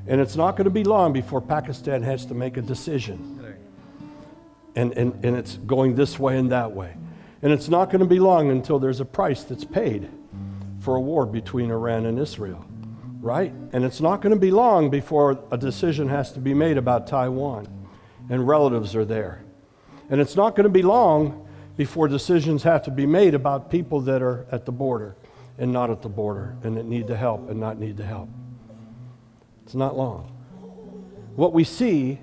And 0.06 0.20
it's 0.20 0.36
not 0.36 0.56
going 0.56 0.64
to 0.64 0.70
be 0.70 0.84
long 0.84 1.12
before 1.12 1.40
Pakistan 1.40 2.02
has 2.02 2.24
to 2.26 2.34
make 2.34 2.56
a 2.56 2.62
decision. 2.62 3.34
And, 4.74 4.92
and, 4.96 5.24
and 5.24 5.36
it's 5.36 5.56
going 5.56 5.94
this 5.94 6.18
way 6.18 6.38
and 6.38 6.50
that 6.52 6.72
way. 6.72 6.94
And 7.42 7.52
it's 7.52 7.68
not 7.68 7.90
going 7.90 8.00
to 8.00 8.06
be 8.06 8.18
long 8.18 8.50
until 8.50 8.78
there's 8.78 9.00
a 9.00 9.04
price 9.04 9.44
that's 9.44 9.64
paid 9.64 10.08
for 10.80 10.96
a 10.96 11.00
war 11.00 11.26
between 11.26 11.70
Iran 11.70 12.06
and 12.06 12.18
Israel, 12.18 12.64
right? 13.20 13.52
And 13.72 13.84
it's 13.84 14.00
not 14.00 14.20
going 14.20 14.34
to 14.34 14.40
be 14.40 14.50
long 14.50 14.90
before 14.90 15.38
a 15.50 15.56
decision 15.56 16.08
has 16.08 16.32
to 16.32 16.40
be 16.40 16.54
made 16.54 16.76
about 16.78 17.06
Taiwan, 17.06 17.66
and 18.28 18.46
relatives 18.46 18.94
are 18.94 19.04
there. 19.04 19.42
And 20.10 20.20
it's 20.20 20.36
not 20.36 20.56
going 20.56 20.64
to 20.64 20.70
be 20.70 20.82
long 20.82 21.46
before 21.76 22.08
decisions 22.08 22.62
have 22.62 22.82
to 22.84 22.90
be 22.90 23.06
made 23.06 23.34
about 23.34 23.70
people 23.70 24.00
that 24.02 24.22
are 24.22 24.46
at 24.50 24.64
the 24.66 24.72
border 24.72 25.16
and 25.58 25.72
not 25.72 25.90
at 25.90 26.02
the 26.02 26.08
border 26.08 26.56
and 26.62 26.76
that 26.76 26.86
need 26.86 27.06
the 27.06 27.16
help 27.16 27.48
and 27.50 27.60
not 27.60 27.78
need 27.78 27.96
the 27.96 28.04
help. 28.04 28.28
It's 29.64 29.74
not 29.74 29.96
long. 29.96 30.32
What 31.36 31.52
we 31.52 31.62
see 31.62 32.18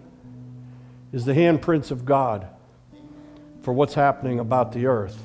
is 1.13 1.25
the 1.25 1.33
handprints 1.33 1.91
of 1.91 2.03
God 2.03 2.47
for 3.61 3.71
what's 3.73 3.93
happening 3.93 4.39
about 4.39 4.73
the 4.73 4.87
earth. 4.87 5.21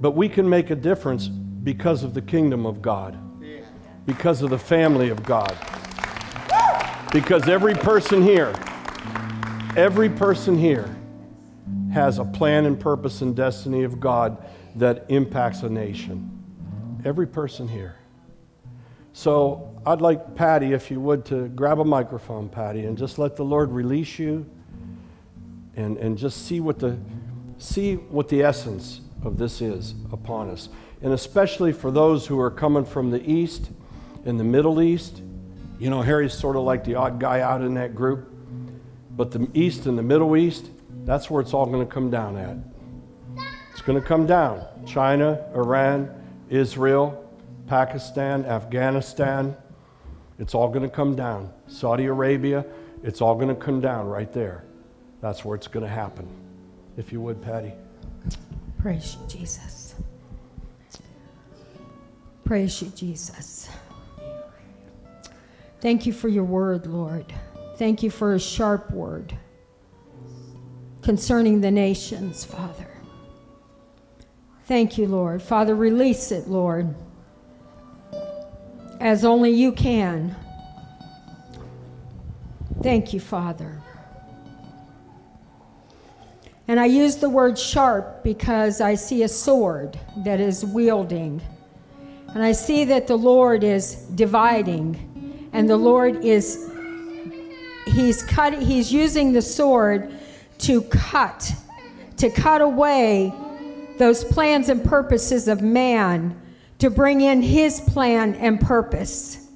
But 0.00 0.12
we 0.12 0.28
can 0.28 0.48
make 0.48 0.70
a 0.70 0.74
difference 0.74 1.28
because 1.28 2.02
of 2.02 2.14
the 2.14 2.22
kingdom 2.22 2.66
of 2.66 2.82
God, 2.82 3.18
because 4.10 4.42
of 4.42 4.50
the 4.50 4.58
family 4.58 5.08
of 5.10 5.22
God. 5.22 5.56
Because 7.12 7.48
every 7.48 7.74
person 7.74 8.24
here, 8.24 8.52
every 9.76 10.08
person 10.08 10.58
here 10.58 10.96
has 11.92 12.18
a 12.18 12.24
plan 12.24 12.66
and 12.66 12.78
purpose 12.78 13.20
and 13.20 13.36
destiny 13.36 13.84
of 13.84 14.00
God 14.00 14.44
that 14.74 15.06
impacts 15.10 15.62
a 15.62 15.68
nation. 15.68 16.28
Every 17.04 17.26
person 17.28 17.68
here. 17.68 17.94
So 19.12 19.80
I'd 19.86 20.00
like 20.00 20.34
Patty, 20.34 20.72
if 20.72 20.90
you 20.90 20.98
would, 21.00 21.24
to 21.26 21.46
grab 21.46 21.78
a 21.78 21.84
microphone, 21.84 22.48
Patty, 22.48 22.86
and 22.86 22.98
just 22.98 23.16
let 23.16 23.36
the 23.36 23.44
Lord 23.44 23.70
release 23.70 24.18
you 24.18 24.44
and, 25.76 25.96
and 25.98 26.18
just 26.18 26.46
see 26.46 26.58
what 26.58 26.80
the 26.80 26.98
see 27.58 27.94
what 27.94 28.28
the 28.28 28.42
essence 28.42 29.02
of 29.22 29.38
this 29.38 29.60
is 29.60 29.94
upon 30.10 30.50
us. 30.50 30.68
And 31.00 31.12
especially 31.12 31.72
for 31.72 31.92
those 31.92 32.26
who 32.26 32.40
are 32.40 32.50
coming 32.50 32.84
from 32.84 33.12
the 33.12 33.22
East 33.30 33.70
and 34.24 34.38
the 34.38 34.44
Middle 34.44 34.80
East. 34.80 35.22
You 35.78 35.90
know, 35.90 36.02
Harry's 36.02 36.34
sort 36.34 36.56
of 36.56 36.62
like 36.62 36.84
the 36.84 36.94
odd 36.96 37.18
guy 37.18 37.40
out 37.40 37.62
in 37.62 37.74
that 37.74 37.94
group. 37.94 38.30
But 39.16 39.30
the 39.30 39.48
East 39.54 39.86
and 39.86 39.98
the 39.98 40.02
Middle 40.02 40.36
East, 40.36 40.70
that's 41.04 41.30
where 41.30 41.40
it's 41.40 41.54
all 41.54 41.66
going 41.66 41.86
to 41.86 41.92
come 41.92 42.10
down 42.10 42.36
at. 42.36 42.56
It's 43.72 43.82
going 43.82 44.00
to 44.00 44.06
come 44.06 44.26
down. 44.26 44.64
China, 44.86 45.44
Iran, 45.54 46.10
Israel, 46.48 47.30
Pakistan, 47.66 48.44
Afghanistan. 48.44 49.56
It's 50.38 50.54
all 50.54 50.68
going 50.68 50.82
to 50.82 50.94
come 50.94 51.16
down. 51.16 51.52
Saudi 51.66 52.06
Arabia, 52.06 52.64
it's 53.02 53.20
all 53.20 53.34
going 53.34 53.48
to 53.48 53.54
come 53.54 53.80
down 53.80 54.08
right 54.08 54.32
there. 54.32 54.64
That's 55.20 55.44
where 55.44 55.54
it's 55.54 55.68
going 55.68 55.84
to 55.84 55.92
happen. 55.92 56.28
If 56.96 57.12
you 57.12 57.20
would, 57.20 57.40
Patty. 57.42 57.72
Praise 58.78 59.16
you, 59.16 59.28
Jesus. 59.28 59.94
Praise 62.44 62.82
you, 62.82 62.88
Jesus. 62.88 63.68
Thank 65.80 66.06
you 66.06 66.12
for 66.12 66.28
your 66.28 66.44
word, 66.44 66.86
Lord. 66.86 67.32
Thank 67.76 68.02
you 68.02 68.10
for 68.10 68.34
a 68.34 68.40
sharp 68.40 68.90
word 68.90 69.36
concerning 71.02 71.60
the 71.60 71.70
nations, 71.70 72.44
Father. 72.44 72.90
Thank 74.66 74.98
you, 74.98 75.06
Lord. 75.06 75.42
Father, 75.42 75.74
release 75.74 76.30
it, 76.30 76.46
Lord, 76.46 76.94
as 79.00 79.24
only 79.24 79.50
you 79.50 79.72
can. 79.72 80.36
Thank 82.82 83.12
you, 83.12 83.20
Father. 83.20 83.80
And 86.68 86.78
I 86.78 86.86
use 86.86 87.16
the 87.16 87.28
word 87.28 87.58
sharp 87.58 88.22
because 88.22 88.80
I 88.80 88.94
see 88.94 89.24
a 89.24 89.28
sword 89.28 89.98
that 90.18 90.38
is 90.38 90.64
wielding. 90.64 91.42
And 92.28 92.44
I 92.44 92.52
see 92.52 92.84
that 92.84 93.08
the 93.08 93.16
Lord 93.16 93.64
is 93.64 93.96
dividing, 94.14 95.09
and 95.52 95.68
the 95.68 95.76
Lord 95.76 96.24
is, 96.24 96.70
he's 97.86 98.22
cut 98.22 98.60
he's 98.62 98.92
using 98.92 99.32
the 99.32 99.42
sword 99.42 100.12
to 100.58 100.82
cut 100.82 101.52
to 102.16 102.30
cut 102.30 102.60
away 102.60 103.32
those 103.98 104.24
plans 104.24 104.68
and 104.68 104.84
purposes 104.84 105.48
of 105.48 105.62
man 105.62 106.38
to 106.78 106.90
bring 106.90 107.20
in 107.20 107.42
his 107.42 107.80
plan 107.80 108.34
and 108.36 108.60
purpose. 108.60 109.48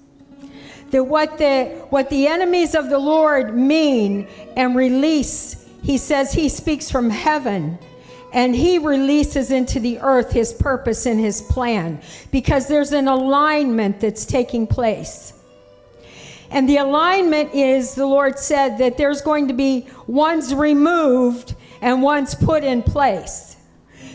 That 0.91 1.05
what 1.05 1.39
the 1.39 1.87
what 1.91 2.11
the 2.11 2.27
enemies 2.27 2.75
of 2.75 2.89
the 2.89 2.99
lord 2.99 3.57
mean 3.57 4.29
and 4.57 4.77
release 4.77 5.67
he 5.83 5.99
says 5.99 6.33
he 6.33 6.49
speaks 6.49 6.91
from 6.91 7.11
heaven 7.11 7.79
and 8.33 8.55
he 8.55 8.79
releases 8.79 9.51
into 9.51 9.81
the 9.81 9.99
earth 10.01 10.33
his 10.33 10.53
purpose 10.53 11.07
and 11.07 11.19
his 11.21 11.43
plan 11.43 12.01
because 12.31 12.69
there's 12.69 12.93
an 12.93 13.09
alignment 13.09 14.01
that's 14.01 14.25
taking 14.25 14.67
place 14.67 15.33
and 16.51 16.69
the 16.69 16.79
alignment 16.79 17.55
is, 17.55 17.95
the 17.95 18.07
Lord 18.07 18.39
said, 18.39 18.79
that 18.79 18.97
there's 18.97 19.23
going 19.23 19.49
to 19.49 19.55
be 19.55 19.89
ones 20.07 20.55
removed 20.55 21.55
and 21.81 22.03
ones 22.03 22.35
put 22.35 22.65
in 22.65 22.83
place. 22.83 23.57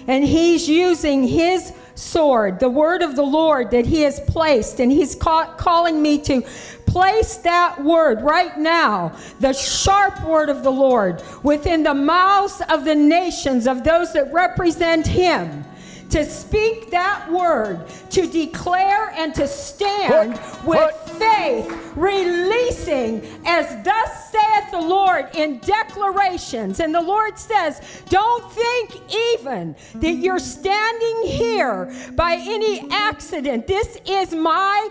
And 0.08 0.24
He's 0.24 0.68
using 0.68 1.28
His 1.28 1.74
sword, 1.96 2.60
the 2.60 2.70
word 2.70 3.02
of 3.02 3.16
the 3.16 3.24
Lord 3.24 3.72
that 3.72 3.86
He 3.86 4.02
has 4.02 4.20
placed, 4.22 4.80
and 4.80 4.92
He's 4.92 5.16
ca- 5.16 5.54
calling 5.56 6.02
me 6.02 6.18
to 6.20 6.42
place 6.86 7.38
that 7.38 7.84
word 7.84 8.22
right 8.22 8.58
now, 8.58 9.16
the 9.40 9.54
sharp 9.54 10.24
word 10.24 10.50
of 10.50 10.64
the 10.64 10.72
Lord, 10.72 11.22
within 11.44 11.84
the 11.84 11.94
mouths 11.94 12.62
of 12.70 12.86
the 12.86 12.96
nations, 12.96 13.68
of 13.68 13.84
those 13.84 14.14
that 14.14 14.34
represent 14.34 15.06
Him 15.06 15.66
to 16.10 16.26
speak 16.26 16.90
that 16.92 17.32
word, 17.32 17.88
to 18.10 18.28
declare 18.28 19.12
and 19.12 19.34
to 19.36 19.48
stand 19.48 20.40
with 20.66 20.94
faith, 21.18 21.94
releasing 21.96 23.24
as 23.46 23.84
thus 23.84 24.32
saith 24.32 24.72
the 24.72 24.82
Lord 24.82 25.30
in 25.36 25.60
declarations. 25.60 26.80
And 26.80 26.94
the 26.94 27.02
Lord 27.02 27.38
says, 27.38 27.82
Don't 28.10 28.52
think 28.52 29.02
even 29.38 29.76
that 29.96 30.14
you're 30.14 30.40
standing 30.40 31.22
here 31.24 31.94
by 32.14 32.38
any 32.40 32.90
accident. 32.92 33.68
This 33.68 33.98
is 34.06 34.34
my 34.34 34.90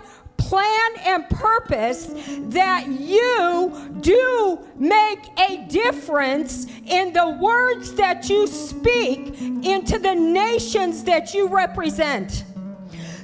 plan 0.48 0.90
and 1.04 1.28
purpose 1.28 2.06
that 2.48 2.86
you 2.88 3.98
do 4.00 4.58
make 4.76 5.18
a 5.38 5.66
difference 5.68 6.66
in 6.86 7.12
the 7.12 7.28
words 7.38 7.92
that 7.92 8.30
you 8.30 8.46
speak 8.46 9.38
into 9.42 9.98
the 9.98 10.14
nations 10.14 11.04
that 11.04 11.34
you 11.34 11.48
represent. 11.48 12.44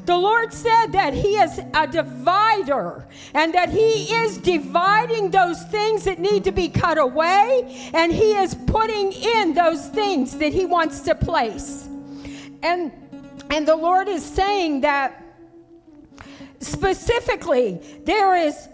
The 0.05 0.17
Lord 0.19 0.53
said 0.53 0.89
that 0.89 1.15
He 1.15 1.37
is 1.37 1.63
a 1.73 1.87
divider 1.87 3.07
and 3.33 3.55
that 3.55 3.71
He 3.71 4.13
is 4.13 4.37
dividing 4.37 5.31
those 5.31 5.63
things 5.65 6.05
that 6.05 6.19
need 6.19 6.45
to 6.45 6.53
be 6.53 6.69
cut 6.69 6.99
away 6.99 7.91
and 7.95 8.13
He 8.13 8.33
is 8.35 8.55
putting 8.67 9.13
in 9.13 9.55
those 9.55 9.89
things 9.89 10.37
that 10.37 10.53
He 10.53 10.67
wants 10.67 11.01
to 11.01 11.15
place. 11.15 11.89
And, 12.63 12.93
and 13.49 13.67
the 13.67 13.77
Lord 13.77 14.09
is 14.09 14.23
saying 14.23 14.83
that 14.83 15.24
specifically 16.65 17.81
there 18.05 18.37
is 18.37 18.69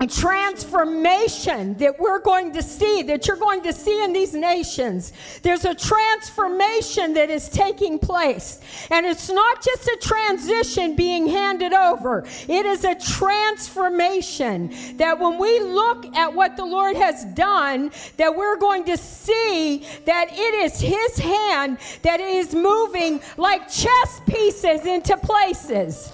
a 0.00 0.06
transformation 0.06 1.74
that 1.74 2.00
we're 2.00 2.20
going 2.20 2.54
to 2.54 2.62
see, 2.62 3.02
that 3.02 3.26
you're 3.26 3.36
going 3.36 3.62
to 3.62 3.72
see 3.72 4.02
in 4.02 4.14
these 4.14 4.32
nations. 4.32 5.12
There's 5.42 5.66
a 5.66 5.74
transformation 5.74 7.12
that 7.14 7.28
is 7.28 7.50
taking 7.50 7.98
place. 7.98 8.60
And 8.90 9.04
it's 9.04 9.28
not 9.28 9.62
just 9.62 9.86
a 9.86 9.98
transition 10.00 10.96
being 10.96 11.26
handed 11.26 11.74
over, 11.74 12.24
it 12.48 12.64
is 12.64 12.84
a 12.84 12.94
transformation 12.94 14.72
that 14.96 15.20
when 15.20 15.38
we 15.38 15.60
look 15.60 16.16
at 16.16 16.32
what 16.32 16.56
the 16.56 16.64
Lord 16.64 16.96
has 16.96 17.26
done, 17.34 17.92
that 18.16 18.34
we're 18.34 18.56
going 18.56 18.84
to 18.84 18.96
see 18.96 19.84
that 20.06 20.28
it 20.32 20.54
is 20.54 20.80
His 20.80 21.18
hand 21.18 21.76
that 22.02 22.20
is 22.20 22.54
moving 22.54 23.20
like 23.36 23.70
chess 23.70 24.22
pieces 24.26 24.86
into 24.86 25.14
places 25.18 26.10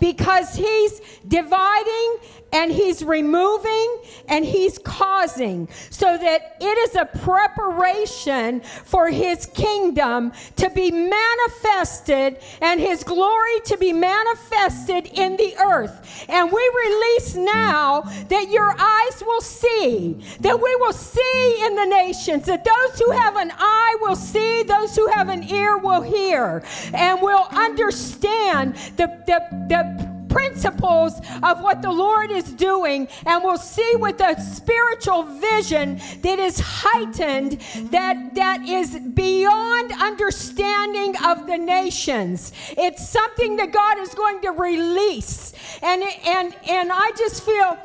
because 0.00 0.54
he's 0.56 1.00
dividing 1.28 2.16
and 2.52 2.72
he's 2.72 3.04
removing 3.04 4.02
and 4.28 4.44
he's 4.44 4.78
causing 4.78 5.68
so 5.90 6.16
that 6.18 6.56
it 6.60 6.78
is 6.78 6.94
a 6.96 7.04
preparation 7.04 8.60
for 8.60 9.08
his 9.08 9.46
kingdom 9.46 10.32
to 10.56 10.70
be 10.70 10.90
manifested 10.90 12.38
and 12.60 12.80
his 12.80 13.04
glory 13.04 13.60
to 13.64 13.76
be 13.76 13.92
manifested 13.92 15.06
in 15.06 15.36
the 15.36 15.56
earth. 15.58 16.26
And 16.28 16.50
we 16.50 16.70
release 16.84 17.36
now 17.36 18.02
that 18.28 18.48
your 18.50 18.74
eyes 18.78 19.22
will 19.24 19.40
see, 19.40 20.20
that 20.40 20.60
we 20.60 20.76
will 20.76 20.92
see 20.92 21.62
in 21.64 21.74
the 21.76 21.86
nations, 21.86 22.46
that 22.46 22.64
those 22.64 22.98
who 22.98 23.10
have 23.12 23.36
an 23.36 23.52
eye 23.56 23.96
will 24.00 24.16
see, 24.16 24.62
those 24.62 24.96
who 24.96 25.06
have 25.08 25.28
an 25.28 25.44
ear 25.44 25.78
will 25.78 26.02
hear, 26.02 26.62
and 26.92 27.20
will 27.20 27.46
understand 27.50 28.74
the, 28.96 29.06
the, 29.26 29.40
the 29.68 30.09
principles 30.30 31.20
of 31.42 31.60
what 31.60 31.82
the 31.82 31.90
Lord 31.90 32.30
is 32.30 32.52
doing, 32.52 33.08
and 33.26 33.44
we'll 33.44 33.58
see 33.58 33.92
with 33.96 34.20
a 34.20 34.40
spiritual 34.40 35.24
vision 35.24 36.00
that 36.22 36.38
is 36.38 36.58
heightened, 36.58 37.60
that, 37.90 38.34
that 38.34 38.66
is 38.66 38.98
beyond 39.14 39.92
understanding 40.00 41.14
of 41.24 41.46
the 41.46 41.58
nations. 41.58 42.52
It's 42.70 43.08
something 43.08 43.56
that 43.56 43.72
God 43.72 43.98
is 43.98 44.14
going 44.14 44.40
to 44.42 44.50
release. 44.50 45.52
And, 45.82 46.02
and, 46.26 46.54
and 46.68 46.90
I 46.92 47.10
just 47.16 47.44
feel 47.44 47.78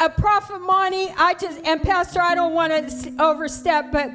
a 0.00 0.08
prophet 0.08 0.60
Monty, 0.60 1.08
I 1.16 1.34
just, 1.34 1.60
and 1.64 1.82
Pastor, 1.82 2.20
I 2.20 2.34
don't 2.34 2.54
want 2.54 2.72
to 2.72 3.22
overstep, 3.22 3.92
but 3.92 4.10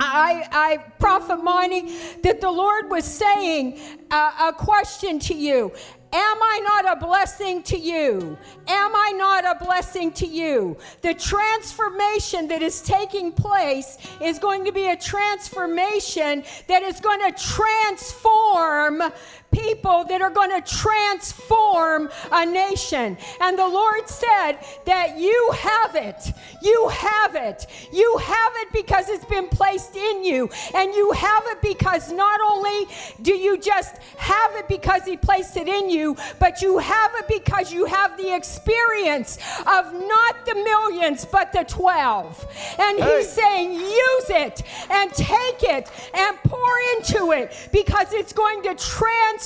I, 0.00 0.48
I, 0.50 0.76
Prophet 0.98 1.42
Monty, 1.42 1.92
that 2.22 2.40
the 2.40 2.50
Lord 2.50 2.90
was 2.90 3.04
saying 3.04 3.78
uh, 4.10 4.48
a 4.48 4.52
question 4.52 5.18
to 5.20 5.34
you. 5.34 5.72
Am 6.14 6.42
I 6.42 6.60
not 6.62 6.98
a 6.98 7.00
blessing 7.00 7.62
to 7.62 7.78
you? 7.78 8.36
Am 8.68 8.92
I 8.94 9.12
not 9.16 9.46
a 9.46 9.64
blessing 9.64 10.12
to 10.12 10.26
you? 10.26 10.76
The 11.00 11.14
transformation 11.14 12.48
that 12.48 12.60
is 12.60 12.82
taking 12.82 13.32
place 13.32 13.96
is 14.20 14.38
going 14.38 14.66
to 14.66 14.72
be 14.72 14.88
a 14.88 14.96
transformation 14.96 16.44
that 16.68 16.82
is 16.82 17.00
going 17.00 17.20
to 17.20 17.42
transform 17.42 19.02
people 19.52 20.04
that 20.04 20.20
are 20.22 20.30
going 20.30 20.50
to 20.50 20.60
transform 20.68 22.10
a 22.32 22.44
nation. 22.46 23.16
And 23.40 23.58
the 23.58 23.68
Lord 23.68 24.08
said 24.08 24.58
that 24.86 25.18
you 25.18 25.52
have 25.58 25.94
it. 25.94 26.32
You 26.62 26.88
have 26.88 27.34
it. 27.34 27.66
You 27.92 28.16
have 28.16 28.52
it 28.56 28.72
because 28.72 29.08
it's 29.08 29.24
been 29.26 29.48
placed 29.48 29.96
in 29.96 30.24
you. 30.24 30.50
And 30.74 30.94
you 30.94 31.12
have 31.12 31.44
it 31.46 31.60
because 31.62 32.10
not 32.10 32.40
only 32.40 32.88
do 33.20 33.32
you 33.32 33.58
just 33.58 33.98
have 34.16 34.54
it 34.56 34.68
because 34.68 35.04
He 35.04 35.16
placed 35.16 35.56
it 35.56 35.68
in 35.68 35.90
you, 35.90 36.16
but 36.38 36.62
you 36.62 36.78
have 36.78 37.12
it 37.16 37.28
because 37.28 37.72
you 37.72 37.84
have 37.84 38.16
the 38.16 38.34
experience 38.34 39.38
of 39.60 39.92
not 39.92 40.46
the 40.46 40.54
millions, 40.54 41.24
but 41.24 41.52
the 41.52 41.64
12. 41.64 42.46
And 42.78 42.98
Hey. 42.98 43.18
He's 43.18 43.28
saying, 43.28 43.72
use 43.72 44.30
it 44.30 44.62
and 44.90 45.12
take 45.12 45.62
it 45.62 45.90
and 46.14 46.36
pour 46.44 46.74
into 46.96 47.32
it 47.32 47.68
because 47.72 48.12
it's 48.12 48.32
going 48.32 48.62
to 48.62 48.74
transform 48.74 49.41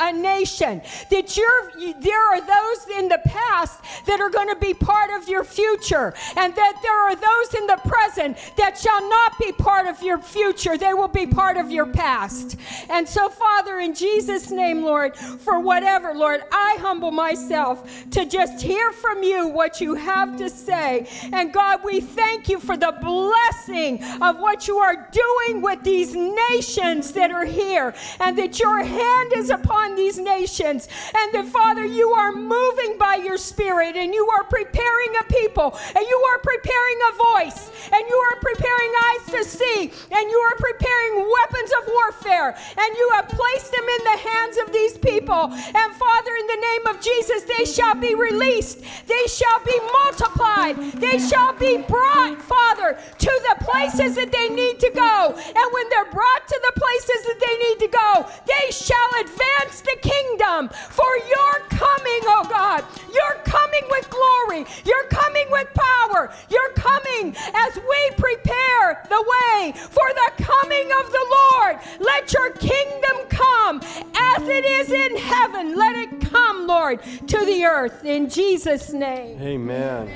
a 0.00 0.12
nation. 0.12 0.82
That 1.10 1.36
you're, 1.36 1.94
there 2.00 2.22
are 2.34 2.40
those 2.40 2.98
in 2.98 3.08
the 3.08 3.20
past 3.24 3.80
that 4.06 4.20
are 4.20 4.30
going 4.30 4.48
to 4.48 4.56
be 4.56 4.74
part 4.74 5.10
of 5.10 5.28
your 5.28 5.44
future, 5.44 6.14
and 6.36 6.54
that 6.54 6.80
there 6.82 6.98
are 7.04 7.14
those 7.14 7.54
in 7.60 7.66
the 7.66 7.80
present 7.84 8.36
that 8.56 8.78
shall 8.78 9.08
not 9.08 9.38
be 9.38 9.52
part 9.52 9.86
of 9.86 10.02
your 10.02 10.18
future. 10.18 10.76
They 10.76 10.94
will 10.94 11.08
be 11.08 11.26
part 11.26 11.56
of 11.56 11.70
your 11.70 11.86
past. 11.86 12.56
And 12.88 13.08
so, 13.08 13.28
Father, 13.28 13.78
in 13.78 13.94
Jesus' 13.94 14.50
name, 14.50 14.82
Lord, 14.82 15.16
for 15.16 15.60
whatever, 15.60 16.14
Lord, 16.14 16.42
I 16.50 16.76
humble 16.80 17.10
myself 17.10 17.88
to 18.10 18.24
just 18.24 18.62
hear 18.62 18.92
from 18.92 19.22
you 19.22 19.48
what 19.48 19.80
you 19.80 19.94
have 19.94 20.36
to 20.38 20.48
say. 20.48 21.08
And 21.32 21.52
God, 21.52 21.80
we 21.84 22.00
thank 22.00 22.48
you 22.48 22.58
for 22.58 22.76
the 22.76 22.94
blessing 23.00 24.02
of 24.22 24.38
what 24.38 24.66
you 24.66 24.78
are 24.78 25.08
doing 25.12 25.62
with 25.62 25.82
these 25.82 26.14
nations 26.14 27.12
that 27.12 27.30
are 27.30 27.44
here, 27.44 27.94
and 28.20 28.36
that 28.38 28.58
your 28.58 28.82
hand 28.82 29.11
is 29.36 29.50
upon 29.50 29.94
these 29.94 30.18
nations, 30.18 30.88
and 31.14 31.32
that, 31.34 31.46
Father, 31.46 31.84
you 31.84 32.10
are 32.12 32.32
moving 32.32 32.98
by 32.98 33.16
your 33.16 33.38
Spirit, 33.38 33.96
and 33.96 34.14
you 34.14 34.28
are 34.30 34.44
preparing 34.44 35.12
a 35.20 35.24
people, 35.24 35.76
and 35.96 36.04
you 36.06 36.18
are 36.30 36.38
preparing 36.38 36.98
a 37.08 37.12
voice, 37.34 37.70
and 37.92 38.02
you 38.08 38.16
are 38.16 38.36
preparing 38.40 38.92
eyes 39.08 39.24
to 39.32 39.44
see, 39.44 39.90
and 40.10 40.30
you 40.30 40.38
are 40.38 40.56
preparing 40.56 41.12
weapons 41.16 41.72
of 41.80 41.88
warfare, 41.88 42.56
and 42.76 42.96
you 42.96 43.10
have 43.14 43.28
placed 43.28 43.72
them 43.72 43.88
in 43.88 44.04
the 44.04 44.18
hands 44.30 44.56
of 44.58 44.72
these 44.72 44.98
people. 44.98 45.50
And 45.52 45.88
Father, 45.94 46.32
in 46.40 46.46
the 46.46 46.60
name 46.60 46.86
of 46.86 47.00
Jesus, 47.00 47.42
they 47.44 47.64
shall 47.64 47.94
be 47.94 48.14
released, 48.14 48.80
they 49.06 49.26
shall 49.26 49.60
be 49.64 49.78
multiplied, 50.04 50.76
they 51.00 51.18
shall 51.18 51.52
be 51.54 51.78
brought, 51.78 52.40
Father, 52.42 52.98
to 53.18 53.32
the 53.48 53.64
places 53.64 54.14
that 54.16 54.30
they 54.30 54.48
need 54.48 54.78
to 54.80 54.90
go. 54.90 55.34
And 55.36 55.66
when 55.72 55.88
they're 55.90 56.12
brought 56.12 56.48
to 56.48 56.60
the 56.62 56.80
places 56.80 57.20
that 57.26 57.40
they 57.40 57.56
need 57.58 57.78
to 57.80 57.88
go. 57.88 58.26
They 58.46 58.70
shall 58.70 59.01
advance 59.20 59.80
the 59.80 59.96
kingdom. 60.00 60.68
For 60.90 61.16
you're 61.28 61.60
coming, 61.70 62.22
oh 62.26 62.46
God. 62.48 62.84
You're 63.12 63.42
coming 63.44 63.82
with 63.90 64.08
glory. 64.10 64.64
You're 64.84 65.08
coming 65.08 65.46
with 65.50 65.68
power. 65.74 66.32
You're 66.50 66.72
coming 66.74 67.34
as 67.54 67.76
we 67.76 68.10
prepare 68.16 69.04
the 69.08 69.22
way 69.22 69.72
for 69.74 70.08
the 70.14 70.42
coming 70.42 70.90
of 70.92 71.10
the 71.10 71.26
Lord. 71.30 71.78
Let 72.00 72.32
your 72.32 72.50
kingdom 72.52 73.28
come 73.28 73.80
as 74.14 74.48
it 74.48 74.64
is 74.64 74.90
in 74.90 75.16
heaven. 75.16 75.76
Let 75.76 75.96
it 75.96 76.20
come, 76.20 76.66
Lord, 76.66 77.02
to 77.02 77.44
the 77.44 77.64
earth 77.64 78.04
in 78.04 78.28
Jesus' 78.28 78.92
name. 78.92 79.40
Amen. 79.40 80.10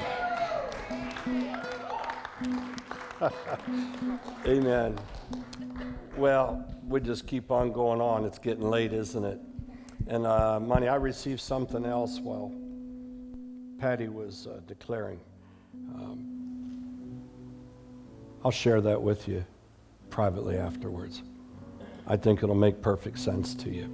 Amen. 4.47 4.99
Well, 6.17 6.65
we 6.87 7.01
just 7.01 7.27
keep 7.27 7.51
on 7.51 7.73
going 7.73 8.01
on. 8.01 8.25
It's 8.25 8.39
getting 8.39 8.69
late, 8.71 8.93
isn't 8.93 9.25
it? 9.25 9.41
And 10.07 10.27
uh, 10.27 10.61
Monty, 10.61 10.89
I 10.89 10.95
received 10.97 11.41
something 11.41 11.85
else 11.85 12.21
while 12.21 12.53
Patty 13.79 14.09
was 14.09 14.47
uh, 14.47 14.61
declaring. 14.67 15.21
Um, 15.95 17.23
I'll 18.45 18.53
share 18.53 18.81
that 18.81 19.03
with 19.03 19.27
you 19.27 19.45
privately 20.11 20.57
afterwards. 20.57 21.23
I 22.07 22.17
think 22.17 22.43
it'll 22.43 22.55
make 22.55 22.81
perfect 22.81 23.19
sense 23.19 23.55
to 23.57 23.71
you. 23.71 23.91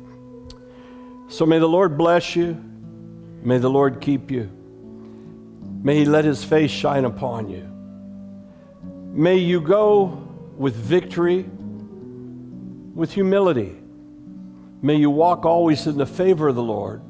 So 1.28 1.46
may 1.46 1.58
the 1.58 1.68
Lord 1.68 1.96
bless 1.96 2.36
you. 2.36 2.62
May 3.42 3.56
the 3.56 3.70
Lord 3.70 4.00
keep 4.02 4.30
you. 4.30 4.50
May 5.82 5.96
He 6.00 6.04
let 6.04 6.26
His 6.26 6.44
face 6.44 6.70
shine 6.70 7.06
upon 7.06 7.48
you. 7.48 7.68
May 9.14 9.36
you 9.36 9.60
go 9.62 10.28
with 10.58 10.74
victory, 10.74 11.48
with 12.94 13.12
humility. 13.12 13.76
May 14.82 14.96
you 14.96 15.10
walk 15.10 15.44
always 15.44 15.86
in 15.86 15.96
the 15.96 16.06
favor 16.06 16.48
of 16.48 16.56
the 16.56 16.62
Lord, 16.62 17.02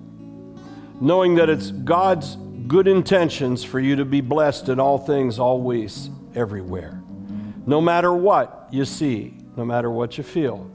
knowing 1.00 1.36
that 1.36 1.48
it's 1.48 1.70
God's 1.70 2.36
good 2.66 2.86
intentions 2.86 3.64
for 3.64 3.80
you 3.80 3.96
to 3.96 4.04
be 4.04 4.20
blessed 4.20 4.68
in 4.68 4.78
all 4.78 4.98
things, 4.98 5.38
always, 5.38 6.10
everywhere. 6.34 7.02
No 7.66 7.80
matter 7.80 8.12
what 8.12 8.68
you 8.70 8.84
see, 8.84 9.34
no 9.56 9.64
matter 9.64 9.90
what 9.90 10.18
you 10.18 10.24
feel, 10.24 10.70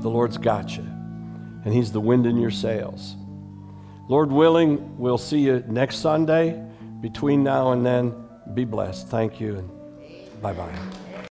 the 0.00 0.08
Lord's 0.08 0.38
got 0.38 0.76
you, 0.76 0.82
and 0.82 1.72
He's 1.72 1.92
the 1.92 2.00
wind 2.00 2.26
in 2.26 2.36
your 2.36 2.50
sails. 2.50 3.16
Lord 4.08 4.30
willing, 4.30 4.98
we'll 4.98 5.18
see 5.18 5.38
you 5.38 5.64
next 5.68 5.98
Sunday. 5.98 6.60
Between 7.00 7.42
now 7.42 7.72
and 7.72 7.84
then, 7.84 8.14
be 8.54 8.64
blessed. 8.64 9.08
Thank 9.08 9.40
you, 9.40 9.56
and 9.56 10.42
bye 10.42 10.52
bye. 10.52 11.01